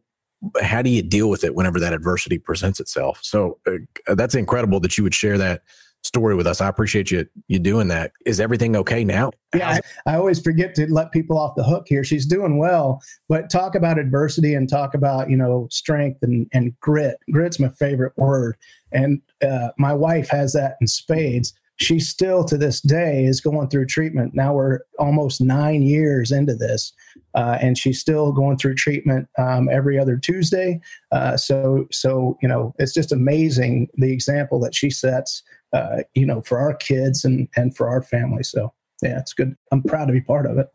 how 0.61 0.81
do 0.81 0.89
you 0.89 1.01
deal 1.01 1.29
with 1.29 1.43
it 1.43 1.55
whenever 1.55 1.79
that 1.79 1.93
adversity 1.93 2.37
presents 2.37 2.79
itself? 2.79 3.19
So 3.21 3.59
uh, 3.67 4.15
that's 4.15 4.35
incredible 4.35 4.79
that 4.79 4.97
you 4.97 5.03
would 5.03 5.13
share 5.13 5.37
that 5.37 5.63
story 6.09 6.35
with 6.35 6.47
us. 6.47 6.59
I 6.59 6.67
appreciate 6.67 7.11
you 7.11 7.25
you 7.47 7.59
doing 7.59 7.87
that. 7.89 8.11
Is 8.25 8.39
everything 8.39 8.75
okay 8.75 9.03
now? 9.03 9.31
Yeah, 9.55 9.79
I, 10.05 10.11
I, 10.11 10.15
always 10.15 10.41
forget 10.41 10.75
to 10.75 10.91
let 10.91 11.11
people 11.11 11.37
off 11.37 11.55
the 11.55 11.63
hook 11.63 11.85
here. 11.87 12.03
She's 12.03 12.25
doing 12.25 12.57
well, 12.57 13.01
but 13.27 13.49
talk 13.49 13.75
about 13.75 13.97
adversity 13.99 14.55
and 14.55 14.67
talk 14.67 14.95
about 14.95 15.29
you 15.29 15.37
know 15.37 15.67
strength 15.71 16.21
and 16.23 16.47
and 16.51 16.77
grit. 16.79 17.17
Grit's 17.31 17.59
my 17.59 17.69
favorite 17.69 18.13
word, 18.17 18.57
and 18.91 19.21
uh, 19.41 19.69
my 19.77 19.93
wife 19.93 20.29
has 20.29 20.53
that 20.53 20.77
in 20.81 20.87
spades 20.87 21.53
she 21.81 21.99
still 21.99 22.43
to 22.43 22.57
this 22.57 22.81
day 22.81 23.23
is 23.23 23.39
going 23.39 23.69
through 23.69 23.85
treatment. 23.85 24.35
Now 24.35 24.53
we're 24.53 24.79
almost 24.99 25.39
nine 25.39 25.81
years 25.81 26.29
into 26.31 26.53
this, 26.53 26.91
uh, 27.35 27.57
and 27.61 27.77
she's 27.77 27.99
still 27.99 28.33
going 28.33 28.57
through 28.57 28.75
treatment 28.75 29.29
um, 29.37 29.69
every 29.69 29.97
other 29.97 30.17
Tuesday. 30.17 30.81
Uh, 31.11 31.37
so, 31.37 31.87
so 31.89 32.37
you 32.41 32.49
know, 32.49 32.75
it's 32.79 32.93
just 32.93 33.13
amazing 33.13 33.87
the 33.95 34.11
example 34.11 34.59
that 34.59 34.75
she 34.75 34.89
sets, 34.89 35.41
uh, 35.73 35.97
you 36.15 36.25
know, 36.25 36.41
for 36.41 36.59
our 36.59 36.73
kids 36.73 37.25
and 37.25 37.47
and 37.55 37.75
for 37.75 37.87
our 37.87 38.01
family. 38.01 38.43
So, 38.43 38.73
yeah, 39.01 39.19
it's 39.19 39.33
good. 39.33 39.55
I'm 39.71 39.83
proud 39.83 40.05
to 40.05 40.13
be 40.13 40.21
part 40.21 40.45
of 40.45 40.57
it. 40.57 40.67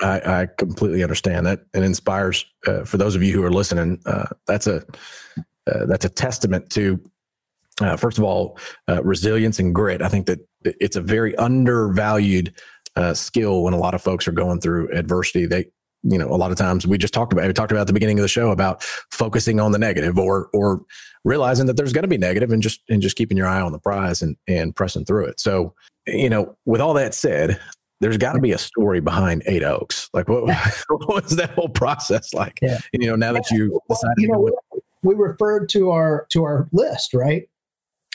I, 0.00 0.42
I 0.42 0.48
completely 0.56 1.02
understand 1.02 1.46
that. 1.46 1.60
It 1.74 1.82
inspires 1.82 2.46
uh, 2.66 2.84
for 2.84 2.96
those 2.96 3.14
of 3.14 3.22
you 3.22 3.34
who 3.34 3.44
are 3.44 3.52
listening. 3.52 4.00
Uh, 4.06 4.26
that's 4.46 4.66
a 4.66 4.82
uh, 5.66 5.86
that's 5.86 6.04
a 6.04 6.08
testament 6.08 6.70
to 6.70 7.00
uh, 7.80 7.96
first 7.96 8.18
of 8.18 8.24
all, 8.24 8.58
uh, 8.88 9.02
resilience 9.02 9.58
and 9.58 9.74
grit. 9.74 10.02
I 10.02 10.08
think 10.08 10.26
that 10.26 10.40
it's 10.64 10.96
a 10.96 11.00
very 11.00 11.34
undervalued 11.36 12.54
skill 13.14 13.62
when 13.62 13.72
a 13.72 13.78
lot 13.78 13.94
of 13.94 14.02
folks 14.02 14.28
are 14.28 14.32
going 14.32 14.60
through 14.60 14.90
adversity. 14.92 15.46
They, 15.46 15.66
you 16.02 16.18
know, 16.18 16.28
a 16.28 16.36
lot 16.36 16.50
of 16.50 16.56
times 16.56 16.86
we 16.86 16.98
just 16.98 17.12
talked 17.12 17.32
about 17.32 17.46
we 17.46 17.52
talked 17.52 17.72
about 17.72 17.82
at 17.82 17.86
the 17.86 17.92
beginning 17.92 18.18
of 18.18 18.22
the 18.22 18.28
show 18.28 18.50
about 18.50 18.82
focusing 19.10 19.60
on 19.60 19.72
the 19.72 19.78
negative 19.78 20.18
or 20.18 20.48
or 20.52 20.82
realizing 21.24 21.66
that 21.66 21.76
there's 21.76 21.92
going 21.92 22.02
to 22.02 22.08
be 22.08 22.18
negative 22.18 22.50
and 22.50 22.62
just 22.62 22.80
and 22.88 23.02
just 23.02 23.16
keeping 23.16 23.36
your 23.36 23.46
eye 23.46 23.60
on 23.60 23.72
the 23.72 23.78
prize 23.78 24.22
and 24.22 24.36
and 24.48 24.74
pressing 24.74 25.04
through 25.04 25.26
it. 25.26 25.40
So, 25.40 25.74
you 26.06 26.30
know, 26.30 26.56
with 26.64 26.80
all 26.80 26.94
that 26.94 27.14
said, 27.14 27.60
there's 28.00 28.16
got 28.16 28.32
to 28.32 28.40
be 28.40 28.52
a 28.52 28.58
story 28.58 29.00
behind 29.00 29.42
Eight 29.46 29.62
Oaks. 29.62 30.08
Like, 30.14 30.28
what, 30.28 30.44
what 30.88 31.22
was 31.22 31.36
that 31.36 31.50
whole 31.50 31.68
process 31.68 32.32
like? 32.32 32.58
Yeah. 32.62 32.78
You 32.92 33.08
know, 33.08 33.16
now 33.16 33.32
that 33.32 33.50
you 33.50 33.78
decided, 33.88 34.14
you 34.18 34.28
know, 34.28 34.50
we 35.02 35.14
referred 35.14 35.68
to 35.70 35.90
our 35.90 36.26
to 36.30 36.44
our 36.44 36.68
list, 36.72 37.14
right? 37.14 37.48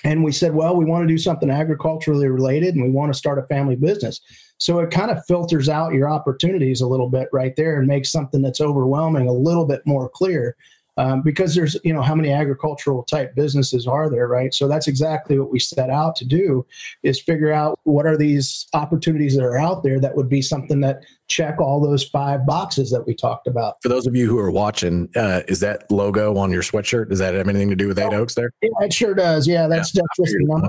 And 0.04 0.24
we 0.24 0.32
said, 0.32 0.54
well, 0.54 0.75
we 0.75 0.86
want 0.86 1.04
to 1.04 1.08
do 1.08 1.18
something 1.18 1.50
agriculturally 1.50 2.27
related 2.27 2.75
and 2.75 2.84
we 2.84 2.92
want 2.92 3.12
to 3.12 3.18
start 3.18 3.39
a 3.39 3.44
family 3.44 3.75
business. 3.75 4.22
So 4.58 4.80
it 4.80 4.92
kind 4.92 5.12
of 5.12 5.26
filters 5.26 5.70
out 5.70 5.94
your 5.94 6.10
opportunities 6.10 6.82
a 6.82 6.88
little 6.88 7.10
bit 7.10 7.28
right 7.34 7.56
there 7.56 7.78
and 7.78 7.88
makes 7.88 8.12
something 8.12 8.42
that's 8.42 8.62
overwhelming 8.62 9.28
a 9.28 9.34
little 9.34 9.66
bit 9.66 9.82
more 9.86 10.10
clear 10.10 10.56
um, 10.98 11.22
because 11.22 11.56
there's 11.56 11.78
you 11.84 11.94
know 11.94 12.02
how 12.02 12.16
many 12.16 12.32
agricultural 12.32 13.04
type 13.04 13.36
businesses 13.36 13.88
are 13.88 14.10
there 14.10 14.28
right? 14.28 14.54
So 14.54 14.68
that's 14.68 14.88
exactly 14.88 15.38
what 15.38 15.52
we 15.52 15.60
set 15.60 15.90
out 15.90 16.16
to 16.18 16.26
do 16.26 16.66
is 17.04 17.20
figure 17.20 17.52
out 17.52 17.80
what 17.84 18.06
are 18.06 18.18
these 18.18 18.68
opportunities 18.74 19.36
that 19.36 19.44
are 19.44 19.58
out 19.58 19.84
there 19.84 20.00
that 20.00 20.16
would 20.16 20.30
be 20.30 20.42
something 20.42 20.80
that 20.82 21.04
check 21.28 21.60
all 21.60 21.82
those 21.82 22.04
five 22.04 22.46
boxes 22.46 22.92
that 22.92 23.06
we 23.06 23.14
talked 23.14 23.48
about. 23.48 23.76
For 23.82 23.90
those 23.90 24.08
of 24.08 24.16
you 24.16 24.28
who 24.28 24.40
are 24.40 24.52
watching 24.52 25.10
uh, 25.16 25.42
is 25.48 25.60
that 25.60 25.90
logo 25.92 26.38
on 26.38 26.52
your 26.52 26.62
sweatshirt? 26.62 27.10
Does 27.10 27.20
that 27.20 27.34
have 27.34 27.50
anything 27.50 27.70
to 27.70 27.76
do 27.76 27.88
with 27.88 28.00
eight 28.00 28.14
oh, 28.14 28.22
oaks 28.22 28.36
there? 28.36 28.52
Yeah, 28.62 28.70
it 28.82 28.94
sure 28.94 29.14
does. 29.14 29.48
Yeah 29.48 29.68
that's 29.68 29.94
yeah, 29.94 30.02
just 30.18 30.32
the 30.32 30.46
number 30.46 30.68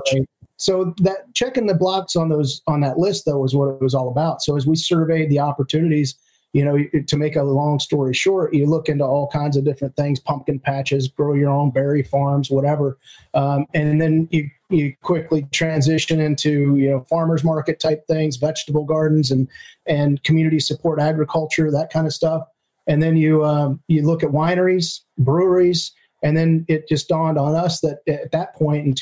so 0.57 0.93
that 0.97 1.33
checking 1.33 1.67
the 1.67 1.73
blocks 1.73 2.15
on 2.15 2.29
those 2.29 2.61
on 2.67 2.81
that 2.81 2.97
list 2.97 3.25
though 3.25 3.39
was 3.39 3.55
what 3.55 3.69
it 3.69 3.81
was 3.81 3.93
all 3.93 4.09
about 4.09 4.41
so 4.41 4.55
as 4.55 4.67
we 4.67 4.75
surveyed 4.75 5.29
the 5.29 5.39
opportunities 5.39 6.15
you 6.53 6.63
know, 6.63 6.77
to 7.05 7.17
make 7.17 7.35
a 7.35 7.43
long 7.43 7.77
story 7.77 8.13
short, 8.13 8.53
you 8.53 8.65
look 8.65 8.89
into 8.89 9.03
all 9.03 9.27
kinds 9.27 9.57
of 9.57 9.65
different 9.65 9.95
things, 9.95 10.19
pumpkin 10.19 10.59
patches, 10.59 11.07
grow 11.07 11.33
your 11.33 11.49
own 11.49 11.69
berry 11.71 12.01
farms, 12.01 12.49
whatever. 12.49 12.97
Um, 13.33 13.65
and 13.73 14.01
then 14.01 14.27
you, 14.31 14.49
you 14.69 14.95
quickly 15.03 15.47
transition 15.51 16.19
into, 16.19 16.75
you 16.75 16.89
know, 16.89 17.01
farmers 17.09 17.43
market 17.43 17.79
type 17.79 18.07
things, 18.07 18.37
vegetable 18.37 18.85
gardens 18.85 19.29
and, 19.29 19.47
and 19.85 20.23
community 20.23 20.59
support 20.59 20.99
agriculture, 20.99 21.69
that 21.69 21.91
kind 21.91 22.07
of 22.07 22.13
stuff. 22.13 22.43
And 22.87 23.03
then 23.03 23.17
you, 23.17 23.43
um, 23.45 23.81
you 23.87 24.03
look 24.03 24.23
at 24.23 24.29
wineries, 24.29 25.01
breweries, 25.17 25.91
and 26.23 26.35
then 26.35 26.65
it 26.67 26.87
just 26.87 27.09
dawned 27.09 27.37
on 27.37 27.55
us 27.55 27.81
that 27.81 27.99
at 28.07 28.31
that 28.31 28.55
point 28.55 28.85
in 28.85 28.95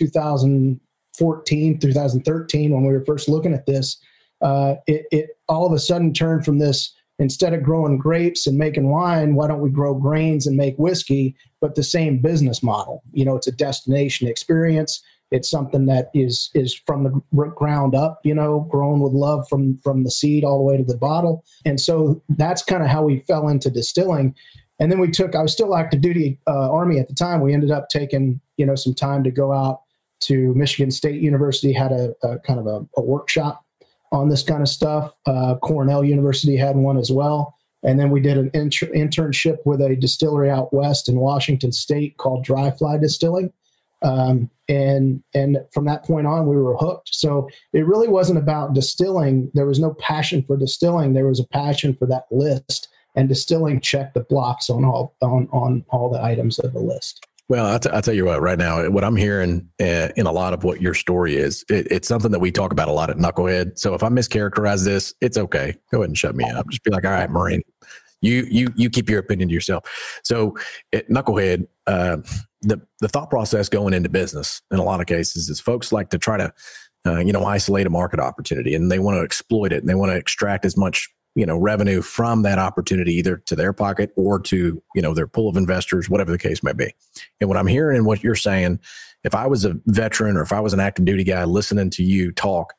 2014, 1.17 1.79
2013, 1.79 2.74
when 2.74 2.86
we 2.86 2.93
were 2.93 3.05
first 3.05 3.29
looking 3.29 3.53
at 3.53 3.65
this, 3.65 3.98
uh, 4.41 4.75
it, 4.88 5.05
it 5.12 5.29
all 5.48 5.65
of 5.65 5.74
a 5.74 5.79
sudden 5.79 6.13
turned 6.13 6.45
from 6.45 6.60
this 6.60 6.93
instead 7.19 7.53
of 7.53 7.63
growing 7.63 7.98
grapes 7.98 8.45
and 8.45 8.57
making 8.57 8.89
wine, 8.89 9.36
why 9.36 9.48
don't 9.48 9.62
we 9.62 9.69
grow 9.69 9.93
grains 9.93 10.45
and 10.45 10.57
make 10.57 10.75
whiskey, 10.77 11.36
but 11.62 11.75
the 11.75 11.84
same 11.84 12.19
business 12.19 12.62
model? 12.62 13.03
You 13.13 13.25
know, 13.25 13.36
it's 13.36 13.48
a 13.48 13.51
destination 13.51 14.27
experience. 14.27 15.01
It's 15.31 15.50
something 15.50 15.88
that 15.88 16.10
is 16.13 16.51
is 16.53 16.74
from 16.86 17.03
the 17.03 17.45
ground 17.55 17.95
up, 17.95 18.19
you 18.24 18.36
know, 18.36 18.67
grown 18.69 19.00
with 19.00 19.13
love 19.13 19.48
from 19.50 19.77
from 19.79 20.03
the 20.03 20.12
seed 20.12 20.43
all 20.43 20.57
the 20.57 20.63
way 20.63 20.77
to 20.77 20.84
the 20.84 20.98
bottle. 20.98 21.43
And 21.65 21.79
so 21.79 22.22
that's 22.29 22.62
kind 22.62 22.84
of 22.84 22.89
how 22.89 23.03
we 23.03 23.19
fell 23.19 23.48
into 23.48 23.72
distilling. 23.72 24.36
And 24.79 24.91
then 24.91 25.00
we 25.00 25.10
took. 25.10 25.36
I 25.36 25.41
was 25.41 25.51
still 25.51 25.75
active 25.75 26.01
duty 26.01 26.38
uh, 26.48 26.72
army 26.72 27.00
at 27.00 27.07
the 27.07 27.15
time. 27.15 27.41
We 27.41 27.53
ended 27.53 27.72
up 27.72 27.89
taking 27.89 28.39
you 28.57 28.65
know 28.65 28.75
some 28.75 28.93
time 28.93 29.24
to 29.24 29.31
go 29.31 29.51
out 29.51 29.81
to 30.22 30.53
Michigan 30.55 30.91
State 30.91 31.22
University. 31.22 31.74
Had 31.74 31.91
a, 31.91 32.13
a 32.24 32.39
kind 32.39 32.60
of 32.60 32.67
a, 32.67 32.86
a 32.98 33.01
workshop 33.01 33.65
on 34.12 34.29
this 34.29 34.43
kind 34.43 34.62
of 34.62 34.69
stuff. 34.69 35.13
Uh, 35.25 35.55
Cornell 35.62 36.03
University 36.03 36.55
had 36.55 36.75
one 36.75 36.98
as 36.98 37.12
well. 37.12 37.55
And 37.84 38.00
then 38.00 38.10
we 38.10 38.19
did 38.19 38.38
an 38.38 38.50
internship 38.51 39.57
with 39.63 39.79
a 39.79 39.95
distillery 39.95 40.50
out 40.50 40.74
west 40.74 41.07
in 41.07 41.19
Washington 41.19 41.72
State 41.72 42.17
called 42.17 42.43
Dry 42.43 42.72
Fly 42.72 42.98
Distilling. 42.98 43.53
Um, 44.01 44.50
and 44.67 45.24
and 45.34 45.60
from 45.72 45.86
that 45.86 46.03
point 46.03 46.27
on, 46.27 46.48
we 46.48 46.55
were 46.55 46.75
hooked. 46.77 47.13
So 47.13 47.48
it 47.74 47.86
really 47.86 48.07
wasn't 48.07 48.39
about 48.39 48.74
distilling. 48.74 49.51
There 49.53 49.67
was 49.67 49.79
no 49.79 49.93
passion 49.95 50.43
for 50.43 50.57
distilling. 50.57 51.13
There 51.13 51.27
was 51.27 51.39
a 51.39 51.48
passion 51.48 51.95
for 51.95 52.07
that 52.07 52.25
list, 52.31 52.88
and 53.15 53.29
distilling 53.29 53.81
checked 53.81 54.15
the 54.15 54.22
blocks 54.22 54.69
on 54.69 54.84
all 54.84 55.15
on 55.22 55.48
on 55.51 55.86
all 55.89 56.10
the 56.10 56.22
items 56.22 56.60
of 56.60 56.74
the 56.74 56.79
list. 56.79 57.25
Well, 57.47 57.65
I'll, 57.65 57.79
t- 57.79 57.89
I'll 57.91 58.01
tell 58.01 58.13
you 58.13 58.25
what, 58.25 58.41
right 58.41 58.57
now, 58.57 58.89
what 58.89 59.03
I'm 59.03 59.15
hearing 59.15 59.69
uh, 59.79 60.09
in 60.15 60.25
a 60.25 60.31
lot 60.31 60.53
of 60.53 60.63
what 60.63 60.81
your 60.81 60.95
story 60.95 61.35
is, 61.35 61.63
it, 61.69 61.87
it's 61.91 62.07
something 62.07 62.31
that 62.31 62.39
we 62.39 62.51
talk 62.51 62.71
about 62.71 62.87
a 62.87 62.91
lot 62.91 63.11
at 63.11 63.17
Knucklehead. 63.17 63.77
So 63.77 63.93
if 63.93 64.01
I 64.01 64.09
mischaracterize 64.09 64.83
this, 64.83 65.13
it's 65.21 65.37
okay. 65.37 65.75
Go 65.91 65.99
ahead 65.99 66.09
and 66.09 66.17
shut 66.17 66.35
me 66.35 66.43
up. 66.49 66.67
Just 66.69 66.83
be 66.83 66.89
like, 66.89 67.05
all 67.05 67.11
right, 67.11 67.29
Marine, 67.29 67.61
you 68.21 68.47
you 68.49 68.73
you 68.75 68.89
keep 68.89 69.09
your 69.09 69.19
opinion 69.19 69.49
to 69.49 69.53
yourself. 69.53 69.85
So 70.23 70.55
at 70.91 71.07
Knucklehead, 71.07 71.67
uh, 71.85 72.17
the 72.61 72.81
the 72.99 73.07
thought 73.07 73.29
process 73.29 73.69
going 73.69 73.93
into 73.93 74.09
business 74.09 74.61
in 74.71 74.79
a 74.79 74.83
lot 74.83 74.99
of 74.99 75.05
cases 75.05 75.47
is 75.49 75.59
folks 75.59 75.91
like 75.91 76.09
to 76.09 76.17
try 76.17 76.37
to 76.37 76.53
uh, 77.05 77.19
you 77.19 77.31
know 77.31 77.45
isolate 77.45 77.85
a 77.85 77.91
market 77.91 78.19
opportunity 78.19 78.73
and 78.73 78.91
they 78.91 78.99
want 78.99 79.17
to 79.17 79.21
exploit 79.21 79.71
it 79.71 79.79
and 79.81 79.89
they 79.89 79.95
want 79.95 80.11
to 80.11 80.15
extract 80.15 80.65
as 80.65 80.75
much 80.75 81.09
you 81.36 81.46
know 81.46 81.58
revenue 81.58 82.01
from 82.01 82.42
that 82.44 82.58
opportunity 82.58 83.13
either 83.13 83.38
to 83.38 83.56
their 83.56 83.74
pocket 83.74 84.12
or 84.15 84.39
to 84.39 84.82
you 84.96 85.01
know 85.01 85.13
their 85.13 85.27
pool 85.27 85.50
of 85.50 85.58
investors 85.58 86.10
whatever 86.10 86.32
the 86.32 86.38
case 86.38 86.63
may 86.63 86.74
be. 86.74 86.94
And 87.39 87.50
what 87.50 87.58
i'm 87.58 87.68
hearing 87.68 87.98
and 87.98 88.06
what 88.06 88.24
you're 88.24 88.36
saying 88.36 88.80
if 89.24 89.36
i 89.36 89.46
was 89.46 89.65
a 89.65 89.75
veteran 89.86 90.38
or 90.38 90.42
if 90.42 90.54
i 90.54 90.60
was 90.60 90.74
an 90.74 90.80
active 90.80 91.06
duty 91.06 91.24
guy 91.24 91.44
listening 91.44 91.89
to 91.92 92.04
you 92.04 92.32
talk 92.32 92.74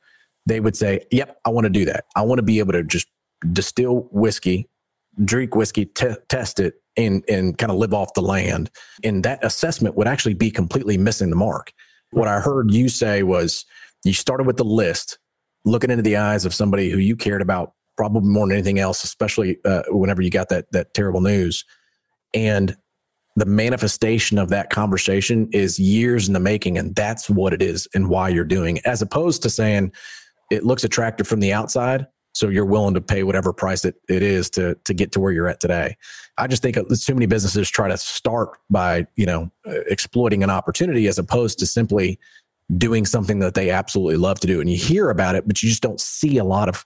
they 0.47 0.61
would 0.61 0.77
say 0.77 1.07
yep 1.11 1.39
i 1.45 1.51
want 1.51 1.65
to 1.65 1.71
do 1.71 1.85
that. 1.85 2.05
I 2.17 2.23
want 2.23 2.39
to 2.39 2.43
be 2.43 2.59
able 2.59 2.73
to 2.73 2.83
just 2.83 3.09
distill 3.53 4.09
whiskey 4.11 4.69
drink 5.25 5.55
whiskey 5.55 5.87
t- 5.87 6.15
test 6.29 6.61
it 6.61 6.75
and 6.97 7.25
and 7.29 7.57
kind 7.59 7.71
of 7.71 7.79
live 7.79 7.95
off 7.95 8.15
the 8.15 8.23
land. 8.23 8.71
And 9.05 9.25
that 9.25 9.45
assessment 9.45 9.97
would 9.97 10.09
actually 10.09 10.35
be 10.35 10.51
completely 10.51 10.99
missing 10.99 11.31
the 11.31 11.37
mark. 11.37 11.73
What 12.13 12.29
i 12.29 12.41
heard 12.41 12.71
you 12.71 12.89
say 12.89 13.23
was 13.23 13.65
you 14.05 14.13
started 14.13 14.47
with 14.47 14.57
the 14.57 14.65
list 14.65 15.19
looking 15.65 15.91
into 15.91 16.03
the 16.03 16.17
eyes 16.17 16.45
of 16.45 16.55
somebody 16.55 16.91
who 16.91 16.99
you 16.99 17.17
cared 17.17 17.43
about 17.43 17.73
probably 17.97 18.29
more 18.29 18.47
than 18.47 18.57
anything 18.57 18.79
else, 18.79 19.05
especially 19.05 19.59
uh, 19.65 19.83
whenever 19.89 20.23
you 20.23 20.31
got 20.31 20.49
that 20.49 20.71
that 20.73 20.95
terrible 20.95 21.21
news. 21.21 21.65
And 22.35 22.77
the 23.37 23.47
manifestation 23.47 24.39
of 24.39 24.49
that 24.49 24.71
conversation 24.71 25.49
is 25.53 25.79
years 25.79 26.27
in 26.27 26.35
the 26.35 26.41
making, 26.41 26.79
and 26.79 26.95
that's 26.95 27.29
what 27.29 27.53
it 27.53 27.63
is 27.63 27.87
and 27.95 28.09
why 28.09 28.29
you're 28.29 28.45
doing, 28.45 28.79
as 28.85 29.03
opposed 29.03 29.43
to 29.43 29.51
saying 29.51 29.93
it 30.51 30.65
looks 30.65 30.85
attractive 30.85 31.27
from 31.27 31.41
the 31.41 31.53
outside, 31.53 32.07
so 32.37 32.49
you're 32.49 32.67
willing 32.67 32.93
to 32.93 33.01
pay 33.01 33.23
whatever 33.23 33.53
price 33.55 33.85
it, 33.87 33.95
it 34.11 34.23
is 34.23 34.51
to 34.51 34.77
to 34.85 34.93
get 34.93 35.11
to 35.13 35.21
where 35.21 35.33
you're 35.33 35.49
at 35.49 35.59
today. 35.59 35.97
I 36.37 36.47
just 36.47 36.63
think 36.63 36.77
too 36.77 37.15
many 37.15 37.25
businesses 37.25 37.71
try 37.71 37.89
to 37.89 37.97
start 37.97 38.51
by 38.69 39.07
you 39.17 39.25
know 39.25 39.51
exploiting 39.65 40.43
an 40.43 40.51
opportunity 40.51 41.09
as 41.09 41.19
opposed 41.19 41.59
to 41.61 41.67
simply 41.67 42.19
doing 42.77 43.07
something 43.07 43.39
that 43.39 43.55
they 43.55 43.71
absolutely 43.71 44.17
love 44.17 44.41
to 44.41 44.47
do. 44.47 44.61
And 44.61 44.69
you 44.69 44.77
hear 44.77 45.09
about 45.09 45.35
it, 45.35 45.47
but 45.47 45.63
you 45.63 45.69
just 45.69 45.83
don't 45.83 46.01
see 46.01 46.37
a 46.37 46.45
lot 46.45 46.69
of 46.69 46.85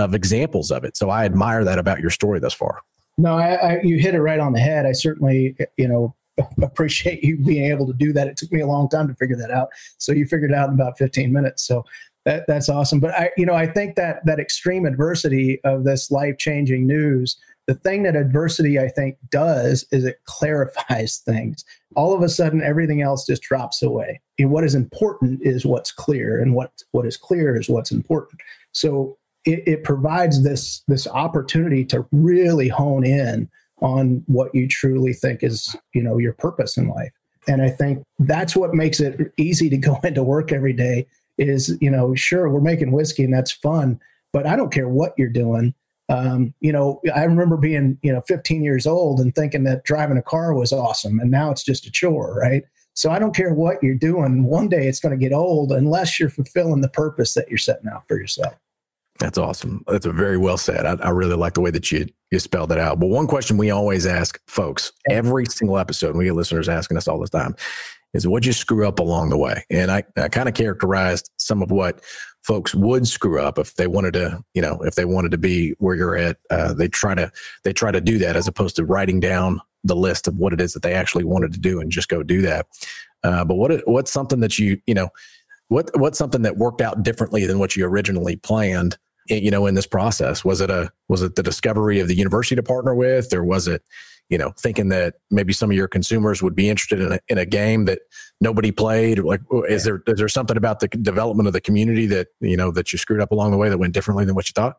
of 0.00 0.14
examples 0.14 0.70
of 0.70 0.84
it. 0.84 0.96
So 0.96 1.10
I 1.10 1.24
admire 1.24 1.64
that 1.64 1.78
about 1.78 2.00
your 2.00 2.10
story 2.10 2.40
thus 2.40 2.54
far. 2.54 2.80
No, 3.16 3.36
I, 3.36 3.54
I, 3.54 3.80
you 3.82 3.98
hit 3.98 4.14
it 4.14 4.20
right 4.22 4.38
on 4.38 4.52
the 4.52 4.60
head. 4.60 4.86
I 4.86 4.92
certainly, 4.92 5.56
you 5.76 5.88
know, 5.88 6.14
appreciate 6.62 7.22
you 7.24 7.36
being 7.38 7.70
able 7.70 7.86
to 7.86 7.92
do 7.92 8.12
that. 8.12 8.28
It 8.28 8.36
took 8.36 8.52
me 8.52 8.60
a 8.60 8.66
long 8.66 8.88
time 8.88 9.08
to 9.08 9.14
figure 9.14 9.36
that 9.36 9.50
out. 9.50 9.68
So 9.98 10.12
you 10.12 10.26
figured 10.26 10.52
it 10.52 10.56
out 10.56 10.68
in 10.68 10.74
about 10.74 10.98
15 10.98 11.32
minutes. 11.32 11.66
So 11.66 11.84
that, 12.24 12.44
that's 12.46 12.68
awesome. 12.68 13.00
But 13.00 13.12
I, 13.14 13.30
you 13.36 13.46
know, 13.46 13.54
I 13.54 13.66
think 13.66 13.96
that 13.96 14.24
that 14.26 14.38
extreme 14.38 14.86
adversity 14.86 15.60
of 15.64 15.84
this 15.84 16.10
life 16.10 16.38
changing 16.38 16.86
news, 16.86 17.36
the 17.66 17.74
thing 17.74 18.02
that 18.04 18.16
adversity 18.16 18.78
I 18.78 18.88
think 18.88 19.16
does 19.30 19.86
is 19.92 20.04
it 20.04 20.20
clarifies 20.24 21.18
things. 21.24 21.64
All 21.96 22.14
of 22.14 22.22
a 22.22 22.28
sudden, 22.28 22.62
everything 22.62 23.02
else 23.02 23.26
just 23.26 23.42
drops 23.42 23.82
away. 23.82 24.20
And 24.38 24.50
what 24.50 24.64
is 24.64 24.74
important 24.74 25.40
is 25.42 25.66
what's 25.66 25.90
clear, 25.90 26.40
and 26.40 26.54
what 26.54 26.70
what 26.92 27.06
is 27.06 27.16
clear 27.16 27.56
is 27.58 27.68
what's 27.68 27.90
important. 27.90 28.40
So 28.72 29.18
it, 29.48 29.62
it 29.66 29.84
provides 29.84 30.42
this 30.42 30.82
this 30.88 31.06
opportunity 31.06 31.84
to 31.86 32.06
really 32.12 32.68
hone 32.68 33.04
in 33.04 33.48
on 33.80 34.22
what 34.26 34.54
you 34.54 34.68
truly 34.68 35.14
think 35.14 35.42
is 35.42 35.74
you 35.94 36.02
know 36.02 36.18
your 36.18 36.34
purpose 36.34 36.76
in 36.76 36.88
life. 36.88 37.12
And 37.46 37.62
i 37.62 37.70
think 37.70 38.04
that's 38.18 38.54
what 38.54 38.74
makes 38.74 39.00
it 39.00 39.32
easy 39.38 39.70
to 39.70 39.76
go 39.88 39.98
into 40.04 40.22
work 40.22 40.52
every 40.52 40.74
day 40.74 41.06
is 41.38 41.76
you 41.80 41.90
know 41.90 42.14
sure 42.14 42.50
we're 42.50 42.60
making 42.60 42.92
whiskey 42.92 43.24
and 43.24 43.32
that's 43.32 43.52
fun 43.52 43.98
but 44.32 44.46
i 44.46 44.54
don't 44.56 44.72
care 44.72 44.88
what 44.88 45.14
you're 45.16 45.28
doing. 45.28 45.74
Um, 46.10 46.54
you 46.60 46.72
know 46.72 47.00
i 47.14 47.24
remember 47.24 47.56
being 47.56 47.98
you 48.02 48.12
know 48.12 48.22
15 48.22 48.62
years 48.62 48.86
old 48.86 49.20
and 49.20 49.34
thinking 49.34 49.64
that 49.64 49.84
driving 49.84 50.18
a 50.18 50.22
car 50.22 50.54
was 50.54 50.72
awesome 50.72 51.20
and 51.20 51.30
now 51.30 51.50
it's 51.50 51.64
just 51.64 51.86
a 51.86 51.90
chore 51.90 52.34
right? 52.34 52.64
So 52.94 53.10
i 53.10 53.18
don't 53.18 53.34
care 53.34 53.54
what 53.54 53.82
you're 53.82 53.94
doing 53.94 54.44
one 54.44 54.68
day 54.68 54.88
it's 54.88 55.00
going 55.00 55.18
to 55.18 55.22
get 55.22 55.34
old 55.34 55.70
unless 55.70 56.18
you're 56.18 56.30
fulfilling 56.30 56.80
the 56.80 56.88
purpose 56.88 57.34
that 57.34 57.48
you're 57.48 57.58
setting 57.58 57.88
out 57.88 58.06
for 58.08 58.18
yourself 58.18 58.54
that's 59.18 59.38
awesome. 59.38 59.82
That's 59.86 60.06
a 60.06 60.12
very 60.12 60.38
well 60.38 60.58
said. 60.58 60.86
I, 60.86 60.94
I, 61.04 61.10
really 61.10 61.34
like 61.34 61.54
the 61.54 61.60
way 61.60 61.70
that 61.70 61.90
you 61.90 62.06
you 62.30 62.38
spelled 62.38 62.70
that 62.70 62.78
out. 62.78 63.00
But 63.00 63.08
one 63.08 63.26
question 63.26 63.56
we 63.56 63.70
always 63.70 64.06
ask 64.06 64.40
folks 64.46 64.92
every 65.10 65.44
single 65.46 65.78
episode, 65.78 66.16
we 66.16 66.26
get 66.26 66.34
listeners 66.34 66.68
asking 66.68 66.96
us 66.96 67.08
all 67.08 67.18
the 67.18 67.28
time, 67.28 67.56
is 68.14 68.28
what 68.28 68.42
did 68.42 68.48
you 68.48 68.52
screw 68.52 68.86
up 68.86 68.98
along 69.00 69.30
the 69.30 69.36
way? 69.36 69.64
And 69.70 69.90
I, 69.90 70.04
I 70.16 70.28
kind 70.28 70.48
of 70.48 70.54
characterized 70.54 71.30
some 71.36 71.62
of 71.62 71.70
what 71.70 72.02
folks 72.42 72.74
would 72.74 73.06
screw 73.06 73.40
up 73.40 73.58
if 73.58 73.74
they 73.74 73.86
wanted 73.86 74.14
to, 74.14 74.42
you 74.54 74.62
know, 74.62 74.80
if 74.82 74.94
they 74.94 75.04
wanted 75.04 75.32
to 75.32 75.38
be 75.38 75.72
where 75.78 75.96
you're 75.96 76.16
at. 76.16 76.38
Uh, 76.50 76.72
they 76.72 76.88
try 76.88 77.14
to 77.14 77.30
they 77.64 77.72
try 77.72 77.90
to 77.90 78.00
do 78.00 78.18
that 78.18 78.36
as 78.36 78.46
opposed 78.46 78.76
to 78.76 78.84
writing 78.84 79.20
down 79.20 79.60
the 79.84 79.96
list 79.96 80.28
of 80.28 80.36
what 80.36 80.52
it 80.52 80.60
is 80.60 80.72
that 80.72 80.82
they 80.82 80.94
actually 80.94 81.24
wanted 81.24 81.52
to 81.52 81.60
do 81.60 81.80
and 81.80 81.90
just 81.90 82.08
go 82.08 82.22
do 82.22 82.40
that. 82.42 82.66
Uh, 83.24 83.44
but 83.44 83.56
what 83.56 83.86
what's 83.88 84.12
something 84.12 84.40
that 84.40 84.58
you 84.58 84.80
you 84.86 84.94
know 84.94 85.08
what 85.68 85.90
what's 85.98 86.18
something 86.18 86.42
that 86.42 86.56
worked 86.56 86.80
out 86.80 87.02
differently 87.02 87.46
than 87.46 87.58
what 87.58 87.76
you 87.76 87.84
originally 87.84 88.36
planned 88.36 88.96
you 89.28 89.50
know 89.50 89.66
in 89.66 89.74
this 89.74 89.86
process? 89.86 90.44
Was 90.44 90.60
it 90.60 90.70
a 90.70 90.90
was 91.08 91.22
it 91.22 91.34
the 91.34 91.42
discovery 91.42 92.00
of 92.00 92.08
the 92.08 92.14
university 92.14 92.56
to 92.56 92.62
partner 92.62 92.94
with 92.94 93.32
or 93.32 93.44
was 93.44 93.68
it 93.68 93.82
you 94.28 94.38
know 94.38 94.52
thinking 94.58 94.88
that 94.88 95.14
maybe 95.30 95.52
some 95.52 95.70
of 95.70 95.76
your 95.76 95.88
consumers 95.88 96.42
would 96.42 96.54
be 96.54 96.68
interested 96.68 97.00
in 97.00 97.12
a, 97.12 97.18
in 97.28 97.38
a 97.38 97.46
game 97.46 97.84
that 97.86 98.00
nobody 98.40 98.72
played? 98.72 99.18
Like 99.20 99.40
is 99.68 99.84
there 99.84 100.02
is 100.06 100.18
there 100.18 100.28
something 100.28 100.56
about 100.56 100.80
the 100.80 100.88
development 100.88 101.46
of 101.46 101.52
the 101.52 101.60
community 101.60 102.06
that 102.06 102.28
you 102.40 102.56
know 102.56 102.70
that 102.72 102.92
you 102.92 102.98
screwed 102.98 103.20
up 103.20 103.30
along 103.32 103.50
the 103.50 103.58
way 103.58 103.68
that 103.68 103.78
went 103.78 103.94
differently 103.94 104.24
than 104.24 104.34
what 104.34 104.48
you 104.48 104.52
thought? 104.54 104.76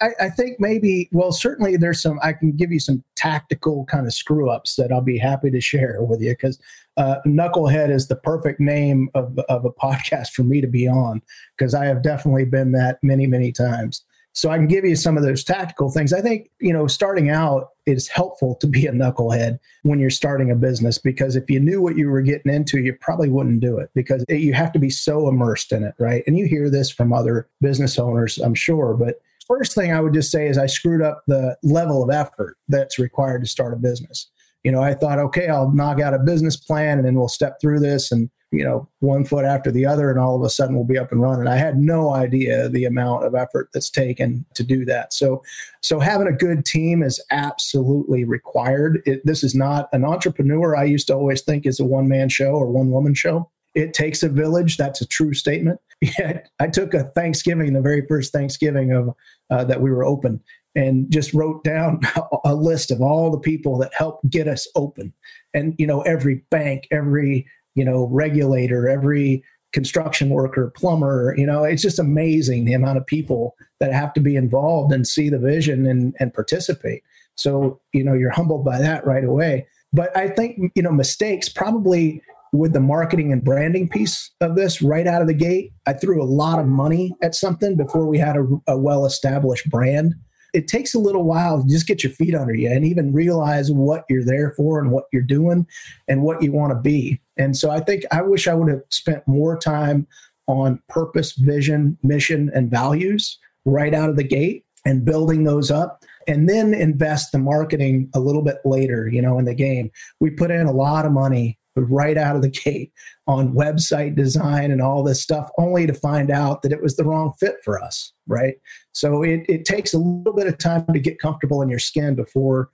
I, 0.00 0.10
I, 0.20 0.30
think 0.30 0.58
maybe, 0.60 1.08
well, 1.12 1.32
certainly 1.32 1.76
there's 1.76 2.00
some, 2.00 2.18
I 2.22 2.32
can 2.32 2.52
give 2.52 2.72
you 2.72 2.80
some 2.80 3.02
tactical 3.16 3.84
kind 3.86 4.06
of 4.06 4.14
screw 4.14 4.48
ups 4.50 4.76
that 4.76 4.92
I'll 4.92 5.02
be 5.02 5.18
happy 5.18 5.50
to 5.50 5.60
share 5.60 5.98
with 6.00 6.22
you 6.22 6.30
because 6.30 6.58
uh, 6.96 7.16
Knucklehead 7.26 7.90
is 7.90 8.08
the 8.08 8.16
perfect 8.16 8.60
name 8.60 9.08
of, 9.14 9.38
of 9.48 9.64
a 9.64 9.70
podcast 9.70 10.28
for 10.28 10.42
me 10.42 10.60
to 10.60 10.66
be 10.66 10.88
on 10.88 11.22
because 11.56 11.74
I 11.74 11.86
have 11.86 12.02
definitely 12.02 12.44
been 12.44 12.72
that 12.72 12.98
many, 13.02 13.26
many 13.26 13.52
times. 13.52 14.04
So 14.36 14.50
I 14.50 14.56
can 14.56 14.66
give 14.66 14.84
you 14.84 14.96
some 14.96 15.16
of 15.16 15.22
those 15.22 15.44
tactical 15.44 15.90
things. 15.90 16.12
I 16.12 16.20
think, 16.20 16.50
you 16.58 16.72
know, 16.72 16.88
starting 16.88 17.30
out, 17.30 17.68
it's 17.86 18.08
helpful 18.08 18.56
to 18.56 18.66
be 18.66 18.86
a 18.86 18.92
knucklehead 18.92 19.60
when 19.82 20.00
you're 20.00 20.10
starting 20.10 20.50
a 20.50 20.56
business 20.56 20.98
because 20.98 21.36
if 21.36 21.48
you 21.48 21.60
knew 21.60 21.80
what 21.80 21.96
you 21.96 22.10
were 22.10 22.20
getting 22.20 22.52
into, 22.52 22.80
you 22.80 22.96
probably 23.00 23.28
wouldn't 23.28 23.60
do 23.60 23.78
it 23.78 23.90
because 23.94 24.24
you 24.28 24.52
have 24.52 24.72
to 24.72 24.80
be 24.80 24.90
so 24.90 25.28
immersed 25.28 25.70
in 25.70 25.84
it, 25.84 25.94
right? 26.00 26.24
And 26.26 26.36
you 26.36 26.46
hear 26.46 26.68
this 26.68 26.90
from 26.90 27.12
other 27.12 27.48
business 27.60 27.96
owners, 27.96 28.38
I'm 28.38 28.54
sure, 28.54 28.94
but 28.94 29.20
first 29.46 29.74
thing 29.74 29.92
I 29.92 30.00
would 30.00 30.14
just 30.14 30.32
say 30.32 30.48
is 30.48 30.58
I 30.58 30.66
screwed 30.66 31.02
up 31.02 31.22
the 31.28 31.56
level 31.62 32.02
of 32.02 32.10
effort 32.10 32.56
that's 32.68 32.98
required 32.98 33.42
to 33.42 33.48
start 33.48 33.72
a 33.72 33.76
business. 33.76 34.30
You 34.64 34.72
know, 34.72 34.82
I 34.82 34.94
thought, 34.94 35.18
okay, 35.18 35.48
I'll 35.48 35.70
knock 35.70 36.00
out 36.00 36.14
a 36.14 36.18
business 36.18 36.56
plan 36.56 36.98
and 36.98 37.06
then 37.06 37.14
we'll 37.14 37.28
step 37.28 37.60
through 37.60 37.80
this 37.80 38.10
and, 38.10 38.30
you 38.50 38.64
know, 38.64 38.88
one 39.00 39.24
foot 39.24 39.44
after 39.44 39.70
the 39.70 39.84
other, 39.84 40.10
and 40.10 40.18
all 40.18 40.36
of 40.36 40.42
a 40.42 40.50
sudden 40.50 40.74
we'll 40.74 40.84
be 40.84 40.98
up 40.98 41.12
and 41.12 41.20
running. 41.20 41.46
I 41.46 41.56
had 41.56 41.76
no 41.76 42.14
idea 42.14 42.68
the 42.68 42.84
amount 42.84 43.24
of 43.24 43.34
effort 43.34 43.68
that's 43.74 43.90
taken 43.90 44.46
to 44.54 44.62
do 44.62 44.84
that. 44.86 45.12
So, 45.12 45.42
so 45.82 46.00
having 46.00 46.28
a 46.28 46.32
good 46.32 46.64
team 46.64 47.02
is 47.02 47.22
absolutely 47.30 48.24
required. 48.24 49.02
It, 49.06 49.24
this 49.24 49.44
is 49.44 49.54
not 49.54 49.88
an 49.92 50.04
entrepreneur. 50.04 50.76
I 50.76 50.84
used 50.84 51.08
to 51.08 51.14
always 51.14 51.42
think 51.42 51.66
is 51.66 51.80
a 51.80 51.84
one 51.84 52.08
man 52.08 52.28
show 52.28 52.52
or 52.52 52.70
one 52.70 52.90
woman 52.90 53.14
show. 53.14 53.50
It 53.74 53.92
takes 53.92 54.22
a 54.22 54.28
village. 54.28 54.76
That's 54.76 55.00
a 55.00 55.06
true 55.06 55.34
statement. 55.34 55.80
I 56.60 56.68
took 56.68 56.94
a 56.94 57.04
Thanksgiving, 57.04 57.72
the 57.72 57.80
very 57.80 58.06
first 58.06 58.32
Thanksgiving 58.32 58.92
of 58.92 59.14
uh, 59.50 59.64
that 59.64 59.80
we 59.80 59.90
were 59.90 60.04
open, 60.04 60.40
and 60.74 61.10
just 61.10 61.32
wrote 61.34 61.62
down 61.64 62.00
a 62.44 62.54
list 62.54 62.90
of 62.90 63.00
all 63.00 63.30
the 63.30 63.38
people 63.38 63.78
that 63.78 63.92
helped 63.94 64.28
get 64.30 64.48
us 64.48 64.66
open. 64.74 65.12
And 65.52 65.74
you 65.78 65.86
know, 65.86 66.02
every 66.02 66.44
bank, 66.50 66.88
every 66.90 67.46
you 67.74 67.84
know 67.84 68.08
regulator, 68.10 68.88
every 68.88 69.44
construction 69.72 70.30
worker, 70.30 70.72
plumber, 70.76 71.34
you 71.36 71.44
know, 71.44 71.64
it's 71.64 71.82
just 71.82 71.98
amazing 71.98 72.64
the 72.64 72.72
amount 72.72 72.96
of 72.96 73.04
people 73.04 73.56
that 73.80 73.92
have 73.92 74.12
to 74.14 74.20
be 74.20 74.36
involved 74.36 74.92
and 74.92 75.04
see 75.04 75.28
the 75.28 75.38
vision 75.38 75.84
and, 75.84 76.14
and 76.20 76.32
participate. 76.32 77.02
So, 77.34 77.80
you 77.92 78.04
know, 78.04 78.14
you're 78.14 78.30
humbled 78.30 78.64
by 78.64 78.78
that 78.78 79.04
right 79.04 79.24
away. 79.24 79.66
But 79.92 80.16
I 80.16 80.28
think, 80.28 80.72
you 80.76 80.82
know, 80.82 80.92
mistakes 80.92 81.48
probably 81.48 82.22
with 82.52 82.72
the 82.72 82.80
marketing 82.80 83.32
and 83.32 83.42
branding 83.42 83.88
piece 83.88 84.30
of 84.40 84.54
this 84.54 84.80
right 84.80 85.08
out 85.08 85.20
of 85.20 85.26
the 85.26 85.34
gate. 85.34 85.72
I 85.86 85.92
threw 85.92 86.22
a 86.22 86.24
lot 86.24 86.60
of 86.60 86.66
money 86.66 87.12
at 87.20 87.34
something 87.34 87.76
before 87.76 88.06
we 88.06 88.16
had 88.18 88.36
a, 88.36 88.46
a 88.68 88.78
well 88.78 89.04
established 89.04 89.68
brand. 89.68 90.14
It 90.54 90.68
takes 90.68 90.94
a 90.94 90.98
little 90.98 91.24
while 91.24 91.60
to 91.60 91.68
just 91.68 91.86
get 91.86 92.02
your 92.02 92.12
feet 92.12 92.34
under 92.34 92.54
you 92.54 92.70
and 92.70 92.84
even 92.84 93.12
realize 93.12 93.70
what 93.70 94.04
you're 94.08 94.24
there 94.24 94.52
for 94.56 94.78
and 94.78 94.92
what 94.92 95.04
you're 95.12 95.22
doing 95.22 95.66
and 96.08 96.22
what 96.22 96.40
you 96.42 96.52
want 96.52 96.70
to 96.70 96.78
be. 96.78 97.20
And 97.36 97.56
so 97.56 97.70
I 97.70 97.80
think 97.80 98.04
I 98.12 98.22
wish 98.22 98.46
I 98.46 98.54
would 98.54 98.70
have 98.70 98.82
spent 98.90 99.26
more 99.26 99.58
time 99.58 100.06
on 100.46 100.80
purpose, 100.88 101.32
vision, 101.32 101.98
mission, 102.02 102.50
and 102.54 102.70
values 102.70 103.38
right 103.64 103.92
out 103.92 104.10
of 104.10 104.16
the 104.16 104.24
gate 104.24 104.64
and 104.84 105.04
building 105.04 105.44
those 105.44 105.70
up 105.70 106.04
and 106.28 106.48
then 106.48 106.72
invest 106.72 107.32
the 107.32 107.38
marketing 107.38 108.08
a 108.14 108.20
little 108.20 108.42
bit 108.42 108.58
later, 108.64 109.08
you 109.08 109.20
know, 109.20 109.38
in 109.38 109.44
the 109.44 109.54
game. 109.54 109.90
We 110.20 110.30
put 110.30 110.50
in 110.50 110.66
a 110.66 110.72
lot 110.72 111.04
of 111.04 111.12
money 111.12 111.58
right 111.82 112.16
out 112.16 112.36
of 112.36 112.42
the 112.42 112.48
gate 112.48 112.92
on 113.26 113.52
website 113.54 114.14
design 114.14 114.70
and 114.70 114.80
all 114.80 115.02
this 115.02 115.22
stuff, 115.22 115.50
only 115.58 115.86
to 115.86 115.94
find 115.94 116.30
out 116.30 116.62
that 116.62 116.72
it 116.72 116.82
was 116.82 116.96
the 116.96 117.04
wrong 117.04 117.32
fit 117.38 117.56
for 117.64 117.82
us, 117.82 118.12
right? 118.26 118.54
So 118.92 119.22
it, 119.22 119.44
it 119.48 119.64
takes 119.64 119.94
a 119.94 119.98
little 119.98 120.34
bit 120.34 120.46
of 120.46 120.58
time 120.58 120.86
to 120.92 120.98
get 120.98 121.18
comfortable 121.18 121.62
in 121.62 121.68
your 121.68 121.78
skin 121.78 122.14
before 122.14 122.70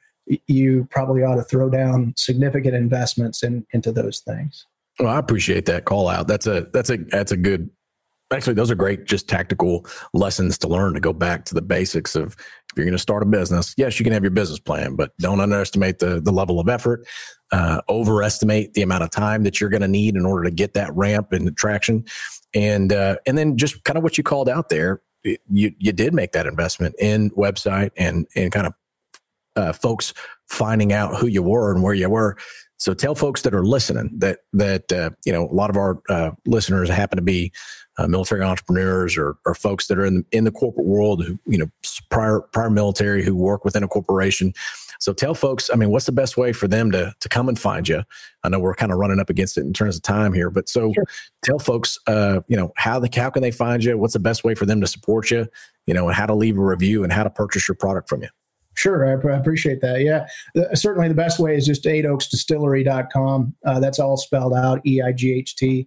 you 0.46 0.86
probably 0.90 1.22
ought 1.22 1.36
to 1.36 1.42
throw 1.42 1.70
down 1.70 2.14
significant 2.16 2.74
investments 2.74 3.42
in, 3.42 3.66
into 3.72 3.90
those 3.92 4.20
things. 4.20 4.66
Well, 4.98 5.08
I 5.08 5.18
appreciate 5.18 5.66
that 5.66 5.86
call 5.86 6.08
out. 6.08 6.28
That's 6.28 6.46
a 6.46 6.68
that's 6.72 6.90
a 6.90 6.98
that's 6.98 7.32
a 7.32 7.36
good 7.36 7.70
Actually, 8.32 8.54
those 8.54 8.70
are 8.70 8.76
great, 8.76 9.06
just 9.06 9.28
tactical 9.28 9.84
lessons 10.14 10.56
to 10.58 10.68
learn 10.68 10.94
to 10.94 11.00
go 11.00 11.12
back 11.12 11.44
to 11.46 11.54
the 11.54 11.62
basics 11.62 12.14
of 12.14 12.36
if 12.70 12.76
you're 12.76 12.86
going 12.86 12.92
to 12.92 12.98
start 12.98 13.24
a 13.24 13.26
business. 13.26 13.74
Yes, 13.76 13.98
you 13.98 14.04
can 14.04 14.12
have 14.12 14.22
your 14.22 14.30
business 14.30 14.60
plan, 14.60 14.94
but 14.94 15.16
don't 15.18 15.40
underestimate 15.40 15.98
the 15.98 16.20
the 16.20 16.30
level 16.30 16.60
of 16.60 16.68
effort. 16.68 17.04
Uh, 17.50 17.80
overestimate 17.88 18.74
the 18.74 18.82
amount 18.82 19.02
of 19.02 19.10
time 19.10 19.42
that 19.42 19.60
you're 19.60 19.70
going 19.70 19.82
to 19.82 19.88
need 19.88 20.14
in 20.14 20.24
order 20.24 20.44
to 20.44 20.52
get 20.52 20.74
that 20.74 20.94
ramp 20.94 21.32
and 21.32 21.56
traction, 21.56 22.04
and 22.54 22.92
uh, 22.92 23.16
and 23.26 23.36
then 23.36 23.56
just 23.56 23.82
kind 23.82 23.96
of 23.96 24.04
what 24.04 24.16
you 24.16 24.22
called 24.22 24.48
out 24.48 24.68
there. 24.68 25.02
You 25.24 25.72
you 25.78 25.92
did 25.92 26.14
make 26.14 26.30
that 26.32 26.46
investment 26.46 26.94
in 27.00 27.30
website 27.30 27.90
and 27.96 28.28
and 28.36 28.52
kind 28.52 28.68
of 28.68 28.74
uh, 29.56 29.72
folks 29.72 30.14
finding 30.48 30.92
out 30.92 31.16
who 31.16 31.26
you 31.26 31.42
were 31.42 31.72
and 31.72 31.82
where 31.82 31.94
you 31.94 32.08
were. 32.08 32.36
So 32.76 32.94
tell 32.94 33.14
folks 33.14 33.42
that 33.42 33.54
are 33.54 33.64
listening 33.64 34.10
that 34.18 34.38
that 34.52 34.90
uh, 34.92 35.10
you 35.26 35.32
know 35.32 35.48
a 35.48 35.52
lot 35.52 35.70
of 35.70 35.76
our 35.76 36.00
uh, 36.08 36.30
listeners 36.46 36.88
happen 36.88 37.16
to 37.16 37.22
be 37.22 37.52
uh, 38.00 38.06
military 38.06 38.42
entrepreneurs 38.42 39.16
or, 39.16 39.36
or 39.44 39.54
folks 39.54 39.86
that 39.86 39.98
are 39.98 40.06
in 40.06 40.24
in 40.32 40.44
the 40.44 40.50
corporate 40.50 40.86
world 40.86 41.24
who 41.24 41.38
you 41.46 41.58
know 41.58 41.70
prior 42.08 42.40
prior 42.40 42.70
military 42.70 43.22
who 43.22 43.36
work 43.36 43.64
within 43.64 43.82
a 43.82 43.88
corporation. 43.88 44.54
So 44.98 45.14
tell 45.14 45.34
folks, 45.34 45.70
I 45.72 45.76
mean, 45.76 45.90
what's 45.90 46.04
the 46.04 46.12
best 46.12 46.36
way 46.36 46.52
for 46.52 46.66
them 46.66 46.90
to 46.92 47.14
to 47.18 47.28
come 47.28 47.48
and 47.48 47.58
find 47.58 47.88
you? 47.88 48.02
I 48.42 48.48
know 48.48 48.58
we're 48.58 48.74
kind 48.74 48.90
of 48.92 48.98
running 48.98 49.20
up 49.20 49.28
against 49.28 49.58
it 49.58 49.62
in 49.62 49.72
terms 49.72 49.96
of 49.96 50.02
time 50.02 50.32
here, 50.32 50.50
but 50.50 50.68
so 50.68 50.92
sure. 50.92 51.04
tell 51.44 51.58
folks, 51.58 51.98
uh, 52.06 52.40
you 52.48 52.56
know, 52.56 52.72
how 52.76 52.98
the 52.98 53.10
how 53.14 53.30
can 53.30 53.42
they 53.42 53.50
find 53.50 53.84
you? 53.84 53.98
What's 53.98 54.14
the 54.14 54.18
best 54.18 54.44
way 54.44 54.54
for 54.54 54.66
them 54.66 54.80
to 54.80 54.86
support 54.86 55.30
you? 55.30 55.46
You 55.86 55.94
know, 55.94 56.08
and 56.08 56.16
how 56.16 56.26
to 56.26 56.34
leave 56.34 56.56
a 56.56 56.64
review 56.64 57.04
and 57.04 57.12
how 57.12 57.22
to 57.22 57.30
purchase 57.30 57.68
your 57.68 57.74
product 57.74 58.08
from 58.08 58.22
you. 58.22 58.28
Sure, 58.74 59.04
I, 59.06 59.36
appreciate 59.36 59.82
that. 59.82 60.00
Yeah, 60.00 60.26
the, 60.54 60.74
certainly 60.74 61.08
the 61.08 61.14
best 61.14 61.38
way 61.38 61.54
is 61.54 61.66
just 61.66 61.84
eightoaksdistillery.com. 61.84 63.54
Uh, 63.66 63.80
that's 63.80 63.98
all 63.98 64.16
spelled 64.16 64.54
out, 64.54 64.80
E 64.86 65.02
I 65.02 65.12
G 65.12 65.34
H 65.34 65.56
T 65.56 65.86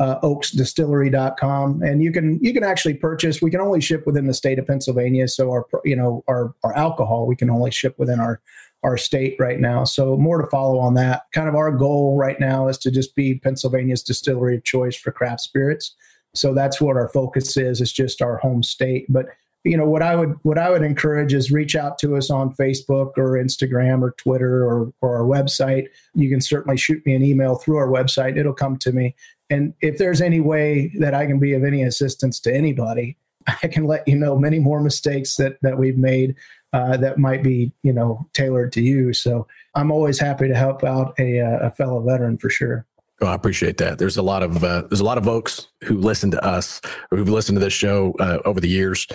uh, 0.00 0.18
oaksdistillery.com 0.20 1.82
and 1.82 2.02
you 2.02 2.10
can 2.10 2.38
you 2.42 2.52
can 2.52 2.64
actually 2.64 2.94
purchase 2.94 3.40
we 3.40 3.50
can 3.50 3.60
only 3.60 3.80
ship 3.80 4.04
within 4.06 4.26
the 4.26 4.34
state 4.34 4.58
of 4.58 4.66
pennsylvania. 4.66 5.28
So 5.28 5.50
our 5.50 5.66
you 5.84 5.94
know 5.94 6.24
our 6.26 6.54
our 6.64 6.76
alcohol 6.76 7.26
we 7.26 7.36
can 7.36 7.48
only 7.48 7.70
ship 7.70 7.96
within 7.98 8.18
our 8.18 8.40
our 8.82 8.96
state 8.98 9.36
right 9.38 9.60
now. 9.60 9.84
So 9.84 10.16
more 10.16 10.42
to 10.42 10.48
follow 10.48 10.78
on 10.78 10.94
that. 10.94 11.22
Kind 11.32 11.48
of 11.48 11.54
our 11.54 11.70
goal 11.70 12.18
right 12.18 12.38
now 12.38 12.68
is 12.68 12.76
to 12.78 12.90
just 12.90 13.14
be 13.14 13.36
pennsylvania's 13.36 14.02
distillery 14.02 14.56
of 14.56 14.64
choice 14.64 14.96
for 14.96 15.10
craft 15.10 15.40
spirits. 15.40 15.94
So 16.34 16.52
that's 16.52 16.80
what 16.80 16.96
our 16.96 17.08
focus 17.08 17.56
is 17.56 17.80
it's 17.80 17.92
just 17.92 18.20
our 18.20 18.36
home 18.38 18.62
state. 18.62 19.06
But 19.08 19.26
you 19.64 19.78
know 19.78 19.88
what 19.88 20.02
i 20.02 20.14
would 20.14 20.36
what 20.42 20.58
i 20.58 20.68
would 20.70 20.82
encourage 20.82 21.32
is 21.32 21.50
reach 21.50 21.74
out 21.74 21.98
to 21.98 22.16
us 22.16 22.30
on 22.30 22.54
facebook 22.54 23.12
or 23.16 23.32
instagram 23.32 24.02
or 24.02 24.10
twitter 24.18 24.62
or, 24.62 24.92
or 25.00 25.16
our 25.16 25.22
website. 25.22 25.86
You 26.14 26.28
can 26.28 26.40
certainly 26.40 26.76
shoot 26.76 27.04
me 27.06 27.14
an 27.14 27.24
email 27.24 27.56
through 27.56 27.78
our 27.78 27.88
website. 27.88 28.36
It'll 28.36 28.52
come 28.52 28.76
to 28.78 28.92
me 28.92 29.16
and 29.54 29.72
if 29.80 29.98
there's 29.98 30.20
any 30.20 30.40
way 30.40 30.90
that 30.98 31.14
I 31.14 31.26
can 31.26 31.38
be 31.38 31.52
of 31.52 31.62
any 31.62 31.84
assistance 31.84 32.40
to 32.40 32.52
anybody, 32.52 33.16
I 33.62 33.68
can 33.68 33.84
let 33.84 34.06
you 34.08 34.16
know 34.16 34.36
many 34.36 34.58
more 34.58 34.80
mistakes 34.80 35.36
that 35.36 35.58
that 35.62 35.78
we've 35.78 35.96
made 35.96 36.34
uh, 36.72 36.96
that 36.96 37.18
might 37.18 37.44
be 37.44 37.72
you 37.84 37.92
know 37.92 38.26
tailored 38.32 38.72
to 38.72 38.82
you. 38.82 39.12
So 39.12 39.46
I'm 39.76 39.92
always 39.92 40.18
happy 40.18 40.48
to 40.48 40.56
help 40.56 40.82
out 40.82 41.14
a, 41.20 41.40
uh, 41.40 41.68
a 41.68 41.70
fellow 41.70 42.00
veteran 42.00 42.36
for 42.36 42.50
sure. 42.50 42.84
Oh, 43.20 43.28
I 43.28 43.34
appreciate 43.34 43.78
that. 43.78 43.98
There's 43.98 44.16
a 44.16 44.22
lot 44.22 44.42
of 44.42 44.64
uh, 44.64 44.82
there's 44.88 45.00
a 45.00 45.04
lot 45.04 45.18
of 45.18 45.24
folks 45.24 45.68
who 45.84 45.98
listen 45.98 46.32
to 46.32 46.44
us 46.44 46.80
or 47.12 47.18
who've 47.18 47.28
listened 47.28 47.56
to 47.56 47.64
this 47.64 47.72
show 47.72 48.12
uh, 48.18 48.38
over 48.44 48.58
the 48.58 48.68
years 48.68 49.06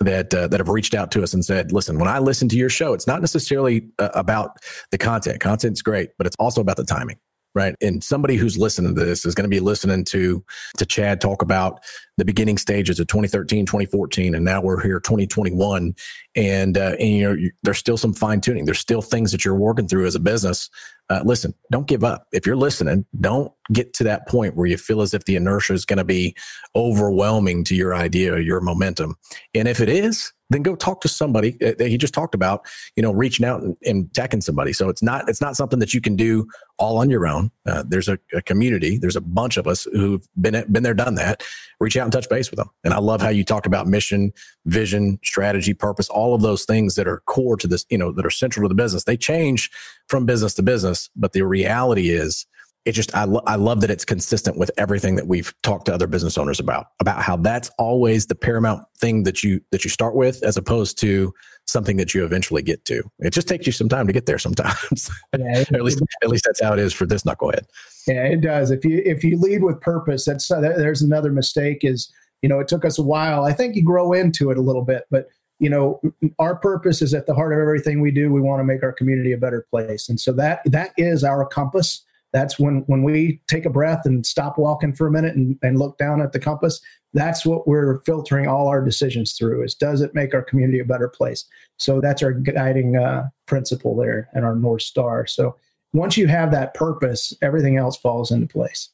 that 0.00 0.34
uh, 0.34 0.48
that 0.48 0.60
have 0.60 0.68
reached 0.68 0.92
out 0.92 1.10
to 1.12 1.22
us 1.22 1.32
and 1.32 1.42
said, 1.42 1.72
"Listen, 1.72 1.98
when 1.98 2.08
I 2.08 2.18
listen 2.18 2.46
to 2.50 2.56
your 2.58 2.68
show, 2.68 2.92
it's 2.92 3.06
not 3.06 3.22
necessarily 3.22 3.88
uh, 3.98 4.10
about 4.14 4.58
the 4.90 4.98
content. 4.98 5.40
Content's 5.40 5.80
great, 5.80 6.10
but 6.18 6.26
it's 6.26 6.36
also 6.38 6.60
about 6.60 6.76
the 6.76 6.84
timing 6.84 7.16
right? 7.54 7.74
And 7.80 8.02
somebody 8.02 8.36
who's 8.36 8.58
listening 8.58 8.94
to 8.94 9.04
this 9.04 9.24
is 9.24 9.34
going 9.34 9.44
to 9.44 9.54
be 9.54 9.60
listening 9.60 10.04
to 10.04 10.44
to 10.76 10.86
Chad 10.86 11.20
talk 11.20 11.42
about 11.42 11.80
the 12.16 12.24
beginning 12.24 12.58
stages 12.58 12.98
of 12.98 13.06
2013, 13.06 13.66
2014, 13.66 14.34
and 14.34 14.44
now 14.44 14.60
we're 14.60 14.82
here 14.82 15.00
2021, 15.00 15.94
and 16.34 16.78
uh, 16.78 16.96
and 16.98 17.08
you 17.08 17.22
know 17.22 17.48
there's 17.62 17.78
still 17.78 17.96
some 17.96 18.12
fine 18.12 18.40
tuning. 18.40 18.64
There's 18.64 18.78
still 18.78 19.02
things 19.02 19.32
that 19.32 19.44
you're 19.44 19.54
working 19.54 19.88
through 19.88 20.06
as 20.06 20.14
a 20.14 20.20
business. 20.20 20.70
Uh, 21.10 21.22
listen, 21.24 21.54
don't 21.72 21.86
give 21.86 22.04
up. 22.04 22.26
If 22.32 22.46
you're 22.46 22.56
listening, 22.56 23.06
don't 23.20 23.50
get 23.72 23.94
to 23.94 24.04
that 24.04 24.28
point 24.28 24.56
where 24.56 24.66
you 24.66 24.76
feel 24.76 25.00
as 25.00 25.14
if 25.14 25.24
the 25.24 25.36
inertia 25.36 25.72
is 25.72 25.86
going 25.86 25.96
to 25.96 26.04
be 26.04 26.36
overwhelming 26.76 27.64
to 27.64 27.74
your 27.74 27.94
idea 27.94 28.38
your 28.38 28.60
momentum. 28.60 29.16
And 29.54 29.68
if 29.68 29.80
it 29.80 29.88
is, 29.88 30.32
then 30.50 30.62
go 30.62 30.74
talk 30.74 31.00
to 31.02 31.08
somebody 31.08 31.56
uh, 31.64 31.74
that 31.78 31.88
he 31.88 31.98
just 31.98 32.14
talked 32.14 32.34
about 32.34 32.66
you 32.96 33.02
know 33.02 33.12
reaching 33.12 33.44
out 33.44 33.62
and, 33.62 33.76
and 33.84 34.06
attacking 34.06 34.40
somebody. 34.40 34.72
So 34.72 34.88
it's 34.88 35.02
not 35.02 35.28
it's 35.28 35.40
not 35.40 35.56
something 35.56 35.78
that 35.78 35.94
you 35.94 36.00
can 36.00 36.16
do 36.16 36.46
all 36.78 36.98
on 36.98 37.10
your 37.10 37.26
own. 37.26 37.50
Uh, 37.66 37.82
there's 37.86 38.08
a, 38.08 38.18
a, 38.32 38.40
community. 38.42 38.98
There's 38.98 39.16
a 39.16 39.20
bunch 39.20 39.56
of 39.56 39.66
us 39.66 39.84
who've 39.92 40.26
been 40.40 40.64
been 40.70 40.82
there 40.82 40.94
done 40.94 41.16
that. 41.16 41.42
Reach 41.80 41.96
out 41.96 42.04
and 42.04 42.12
touch 42.12 42.28
base 42.28 42.50
with 42.50 42.58
them. 42.58 42.70
And 42.84 42.94
i 42.94 42.98
love 42.98 43.20
how 43.20 43.28
you 43.28 43.44
talked 43.44 43.66
about 43.66 43.86
mission 43.86 44.32
vision 44.66 45.18
strategy 45.22 45.74
purpose 45.74 46.08
all 46.08 46.34
of 46.34 46.42
those 46.42 46.64
things 46.64 46.94
that 46.94 47.08
are 47.08 47.22
core 47.26 47.56
to 47.56 47.66
this 47.66 47.84
you 47.90 47.98
know 47.98 48.12
that 48.12 48.26
are 48.26 48.30
central 48.30 48.64
to 48.64 48.68
the 48.68 48.74
business. 48.74 49.04
They 49.04 49.16
change 49.16 49.70
from 50.08 50.26
business 50.26 50.54
to 50.54 50.62
business 50.62 51.10
but 51.16 51.32
the 51.32 51.42
reality 51.42 52.10
is 52.10 52.46
it 52.84 52.92
just 52.92 53.14
I, 53.14 53.24
lo- 53.24 53.42
I 53.46 53.56
love 53.56 53.80
that 53.82 53.90
it's 53.90 54.04
consistent 54.04 54.56
with 54.56 54.70
everything 54.78 55.16
that 55.16 55.26
we've 55.26 55.52
talked 55.62 55.86
to 55.86 55.94
other 55.94 56.06
business 56.06 56.38
owners 56.38 56.58
about 56.58 56.86
about 57.00 57.22
how 57.22 57.36
that's 57.36 57.70
always 57.78 58.26
the 58.26 58.34
paramount 58.34 58.84
thing 58.98 59.24
that 59.24 59.42
you 59.42 59.60
that 59.72 59.84
you 59.84 59.90
start 59.90 60.14
with 60.14 60.42
as 60.42 60.56
opposed 60.56 60.98
to 61.00 61.32
something 61.66 61.98
that 61.98 62.14
you 62.14 62.24
eventually 62.24 62.62
get 62.62 62.84
to. 62.86 63.02
It 63.18 63.30
just 63.34 63.46
takes 63.46 63.66
you 63.66 63.72
some 63.72 63.88
time 63.88 64.06
to 64.06 64.12
get 64.12 64.26
there 64.26 64.38
sometimes. 64.38 65.10
Yeah, 65.38 65.64
at 65.72 65.82
least 65.82 66.02
at 66.22 66.28
least 66.28 66.44
that's 66.44 66.62
how 66.62 66.72
it 66.72 66.78
is 66.78 66.92
for 66.92 67.04
this 67.04 67.22
knucklehead. 67.22 67.64
Yeah 68.06 68.24
it 68.24 68.40
does. 68.40 68.70
If 68.70 68.84
you 68.84 69.02
if 69.04 69.22
you 69.22 69.38
lead 69.38 69.62
with 69.62 69.80
purpose 69.80 70.24
that's 70.24 70.50
uh, 70.50 70.60
there's 70.60 71.02
another 71.02 71.30
mistake 71.30 71.80
is 71.82 72.10
you 72.42 72.48
know 72.48 72.58
it 72.58 72.68
took 72.68 72.84
us 72.84 72.98
a 72.98 73.02
while. 73.02 73.44
I 73.44 73.52
think 73.52 73.76
you 73.76 73.84
grow 73.84 74.12
into 74.12 74.50
it 74.50 74.58
a 74.58 74.62
little 74.62 74.84
bit 74.84 75.04
but 75.10 75.28
you 75.58 75.68
know 75.68 76.00
our 76.38 76.56
purpose 76.56 77.02
is 77.02 77.12
at 77.12 77.26
the 77.26 77.34
heart 77.34 77.52
of 77.52 77.58
everything 77.58 78.00
we 78.00 78.10
do. 78.10 78.32
We 78.32 78.40
want 78.40 78.60
to 78.60 78.64
make 78.64 78.82
our 78.82 78.92
community 78.92 79.32
a 79.32 79.38
better 79.38 79.66
place. 79.70 80.08
And 80.08 80.18
so 80.18 80.32
that 80.32 80.60
that 80.64 80.92
is 80.96 81.22
our 81.22 81.44
compass 81.46 82.04
that's 82.32 82.58
when 82.58 82.84
when 82.86 83.02
we 83.02 83.40
take 83.48 83.64
a 83.64 83.70
breath 83.70 84.02
and 84.04 84.24
stop 84.26 84.58
walking 84.58 84.92
for 84.92 85.06
a 85.06 85.10
minute 85.10 85.34
and, 85.34 85.58
and 85.62 85.78
look 85.78 85.96
down 85.98 86.20
at 86.20 86.32
the 86.32 86.38
compass 86.38 86.80
that's 87.14 87.46
what 87.46 87.66
we're 87.66 88.00
filtering 88.02 88.46
all 88.46 88.68
our 88.68 88.84
decisions 88.84 89.32
through 89.32 89.64
is 89.64 89.74
does 89.74 90.00
it 90.00 90.14
make 90.14 90.34
our 90.34 90.42
community 90.42 90.78
a 90.78 90.84
better 90.84 91.08
place? 91.08 91.44
So 91.78 92.00
that's 92.00 92.22
our 92.22 92.32
guiding 92.32 92.96
uh, 92.96 93.28
principle 93.46 93.96
there 93.96 94.28
and 94.34 94.44
our 94.44 94.54
north 94.54 94.82
star. 94.82 95.26
So 95.26 95.56
once 95.92 96.16
you 96.16 96.26
have 96.26 96.50
that 96.50 96.74
purpose 96.74 97.32
everything 97.40 97.76
else 97.76 97.96
falls 97.96 98.30
into 98.30 98.46
place. 98.46 98.90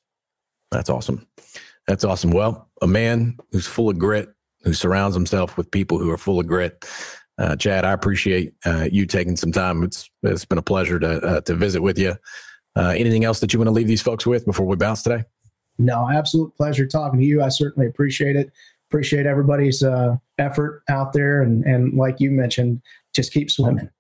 That's 0.70 0.90
awesome. 0.90 1.26
That's 1.86 2.04
awesome. 2.04 2.30
Well 2.30 2.68
a 2.82 2.86
man 2.86 3.36
who's 3.50 3.66
full 3.66 3.90
of 3.90 3.98
grit 3.98 4.28
who 4.62 4.72
surrounds 4.72 5.14
himself 5.14 5.56
with 5.56 5.70
people 5.70 5.98
who 5.98 6.10
are 6.10 6.18
full 6.18 6.40
of 6.40 6.46
grit. 6.46 6.84
Uh, 7.36 7.56
chad 7.56 7.84
i 7.84 7.90
appreciate 7.90 8.54
uh, 8.64 8.86
you 8.92 9.06
taking 9.06 9.36
some 9.36 9.50
time. 9.50 9.82
It's 9.82 10.08
it's 10.22 10.44
been 10.44 10.58
a 10.58 10.62
pleasure 10.62 11.00
to 11.00 11.20
uh, 11.20 11.40
to 11.42 11.54
visit 11.54 11.82
with 11.82 11.98
you 11.98 12.14
uh, 12.76 12.94
anything 12.96 13.24
else 13.24 13.40
that 13.40 13.52
you 13.52 13.58
want 13.58 13.68
to 13.68 13.72
leave 13.72 13.88
these 13.88 14.02
folks 14.02 14.26
with 14.26 14.44
before 14.44 14.66
we 14.66 14.76
bounce 14.76 15.02
today? 15.02 15.24
No, 15.78 16.08
absolute 16.08 16.54
pleasure 16.56 16.86
talking 16.86 17.18
to 17.18 17.24
you. 17.24 17.42
I 17.42 17.48
certainly 17.48 17.88
appreciate 17.88 18.36
it. 18.36 18.52
Appreciate 18.88 19.26
everybody's 19.26 19.82
uh, 19.82 20.16
effort 20.38 20.82
out 20.88 21.12
there, 21.12 21.42
and 21.42 21.64
and 21.64 21.94
like 21.94 22.20
you 22.20 22.30
mentioned, 22.30 22.80
just 23.12 23.32
keep 23.32 23.50
swimming. 23.50 23.90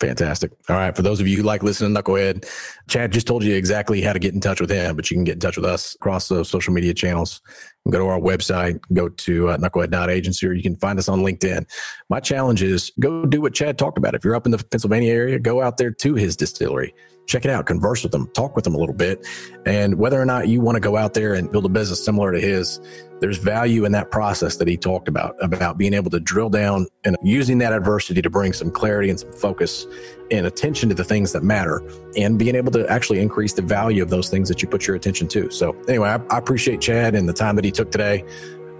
Fantastic. 0.00 0.52
All 0.68 0.76
right. 0.76 0.94
For 0.94 1.02
those 1.02 1.18
of 1.20 1.26
you 1.26 1.36
who 1.36 1.42
like 1.42 1.64
listening 1.64 1.92
to 1.92 2.00
Knucklehead, 2.00 2.48
Chad 2.88 3.10
just 3.10 3.26
told 3.26 3.42
you 3.42 3.56
exactly 3.56 4.00
how 4.00 4.12
to 4.12 4.20
get 4.20 4.32
in 4.32 4.40
touch 4.40 4.60
with 4.60 4.70
him, 4.70 4.94
but 4.94 5.10
you 5.10 5.16
can 5.16 5.24
get 5.24 5.34
in 5.34 5.40
touch 5.40 5.56
with 5.56 5.64
us 5.66 5.96
across 5.96 6.28
those 6.28 6.48
social 6.48 6.72
media 6.72 6.94
channels. 6.94 7.40
And 7.84 7.92
go 7.92 7.98
to 7.98 8.06
our 8.06 8.20
website, 8.20 8.80
go 8.92 9.08
to 9.08 9.48
uh, 9.48 9.58
knucklehead.agency, 9.58 10.46
or 10.46 10.52
you 10.52 10.62
can 10.62 10.76
find 10.76 11.00
us 11.00 11.08
on 11.08 11.22
LinkedIn. 11.22 11.66
My 12.08 12.20
challenge 12.20 12.62
is 12.62 12.92
go 13.00 13.26
do 13.26 13.40
what 13.40 13.54
Chad 13.54 13.76
talked 13.76 13.98
about. 13.98 14.14
If 14.14 14.24
you're 14.24 14.36
up 14.36 14.46
in 14.46 14.52
the 14.52 14.58
Pennsylvania 14.58 15.12
area, 15.12 15.40
go 15.40 15.62
out 15.62 15.78
there 15.78 15.90
to 15.90 16.14
his 16.14 16.36
distillery 16.36 16.94
check 17.28 17.44
it 17.44 17.50
out, 17.50 17.66
converse 17.66 18.02
with 18.02 18.10
them, 18.10 18.26
talk 18.32 18.56
with 18.56 18.64
them 18.64 18.74
a 18.74 18.78
little 18.78 18.94
bit. 18.94 19.24
And 19.66 19.98
whether 19.98 20.20
or 20.20 20.24
not 20.24 20.48
you 20.48 20.60
want 20.60 20.76
to 20.76 20.80
go 20.80 20.96
out 20.96 21.14
there 21.14 21.34
and 21.34 21.52
build 21.52 21.66
a 21.66 21.68
business 21.68 22.02
similar 22.02 22.32
to 22.32 22.40
his, 22.40 22.80
there's 23.20 23.36
value 23.36 23.84
in 23.84 23.92
that 23.92 24.10
process 24.10 24.56
that 24.56 24.66
he 24.66 24.76
talked 24.76 25.08
about, 25.08 25.36
about 25.42 25.76
being 25.76 25.92
able 25.92 26.10
to 26.10 26.20
drill 26.20 26.48
down 26.48 26.86
and 27.04 27.16
using 27.22 27.58
that 27.58 27.72
adversity 27.72 28.22
to 28.22 28.30
bring 28.30 28.52
some 28.52 28.70
clarity 28.70 29.10
and 29.10 29.20
some 29.20 29.32
focus 29.32 29.86
and 30.30 30.46
attention 30.46 30.88
to 30.88 30.94
the 30.94 31.04
things 31.04 31.32
that 31.32 31.42
matter 31.42 31.82
and 32.16 32.38
being 32.38 32.54
able 32.54 32.72
to 32.72 32.86
actually 32.88 33.20
increase 33.20 33.52
the 33.52 33.62
value 33.62 34.02
of 34.02 34.10
those 34.10 34.30
things 34.30 34.48
that 34.48 34.62
you 34.62 34.68
put 34.68 34.86
your 34.86 34.96
attention 34.96 35.28
to. 35.28 35.50
So, 35.50 35.76
anyway, 35.88 36.08
I, 36.08 36.16
I 36.34 36.38
appreciate 36.38 36.80
Chad 36.80 37.14
and 37.14 37.28
the 37.28 37.32
time 37.32 37.56
that 37.56 37.64
he 37.64 37.70
took 37.70 37.90
today. 37.90 38.24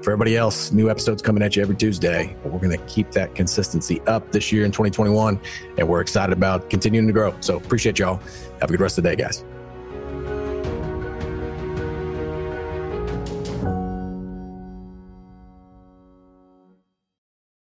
For 0.02 0.12
everybody 0.12 0.36
else, 0.36 0.70
new 0.70 0.90
episodes 0.90 1.22
coming 1.22 1.42
at 1.42 1.56
you 1.56 1.62
every 1.62 1.74
Tuesday. 1.74 2.36
We're 2.44 2.58
going 2.58 2.70
to 2.70 2.84
keep 2.86 3.10
that 3.12 3.34
consistency 3.34 4.00
up 4.02 4.30
this 4.30 4.52
year 4.52 4.64
in 4.64 4.70
2021, 4.70 5.40
and 5.76 5.88
we're 5.88 6.00
excited 6.00 6.32
about 6.32 6.70
continuing 6.70 7.08
to 7.08 7.12
grow. 7.12 7.34
So, 7.40 7.56
appreciate 7.56 7.98
y'all. 7.98 8.20
Have 8.60 8.70
a 8.70 8.72
good 8.72 8.80
rest 8.80 8.98
of 8.98 9.04
the 9.04 9.10
day, 9.10 9.16
guys. 9.16 9.44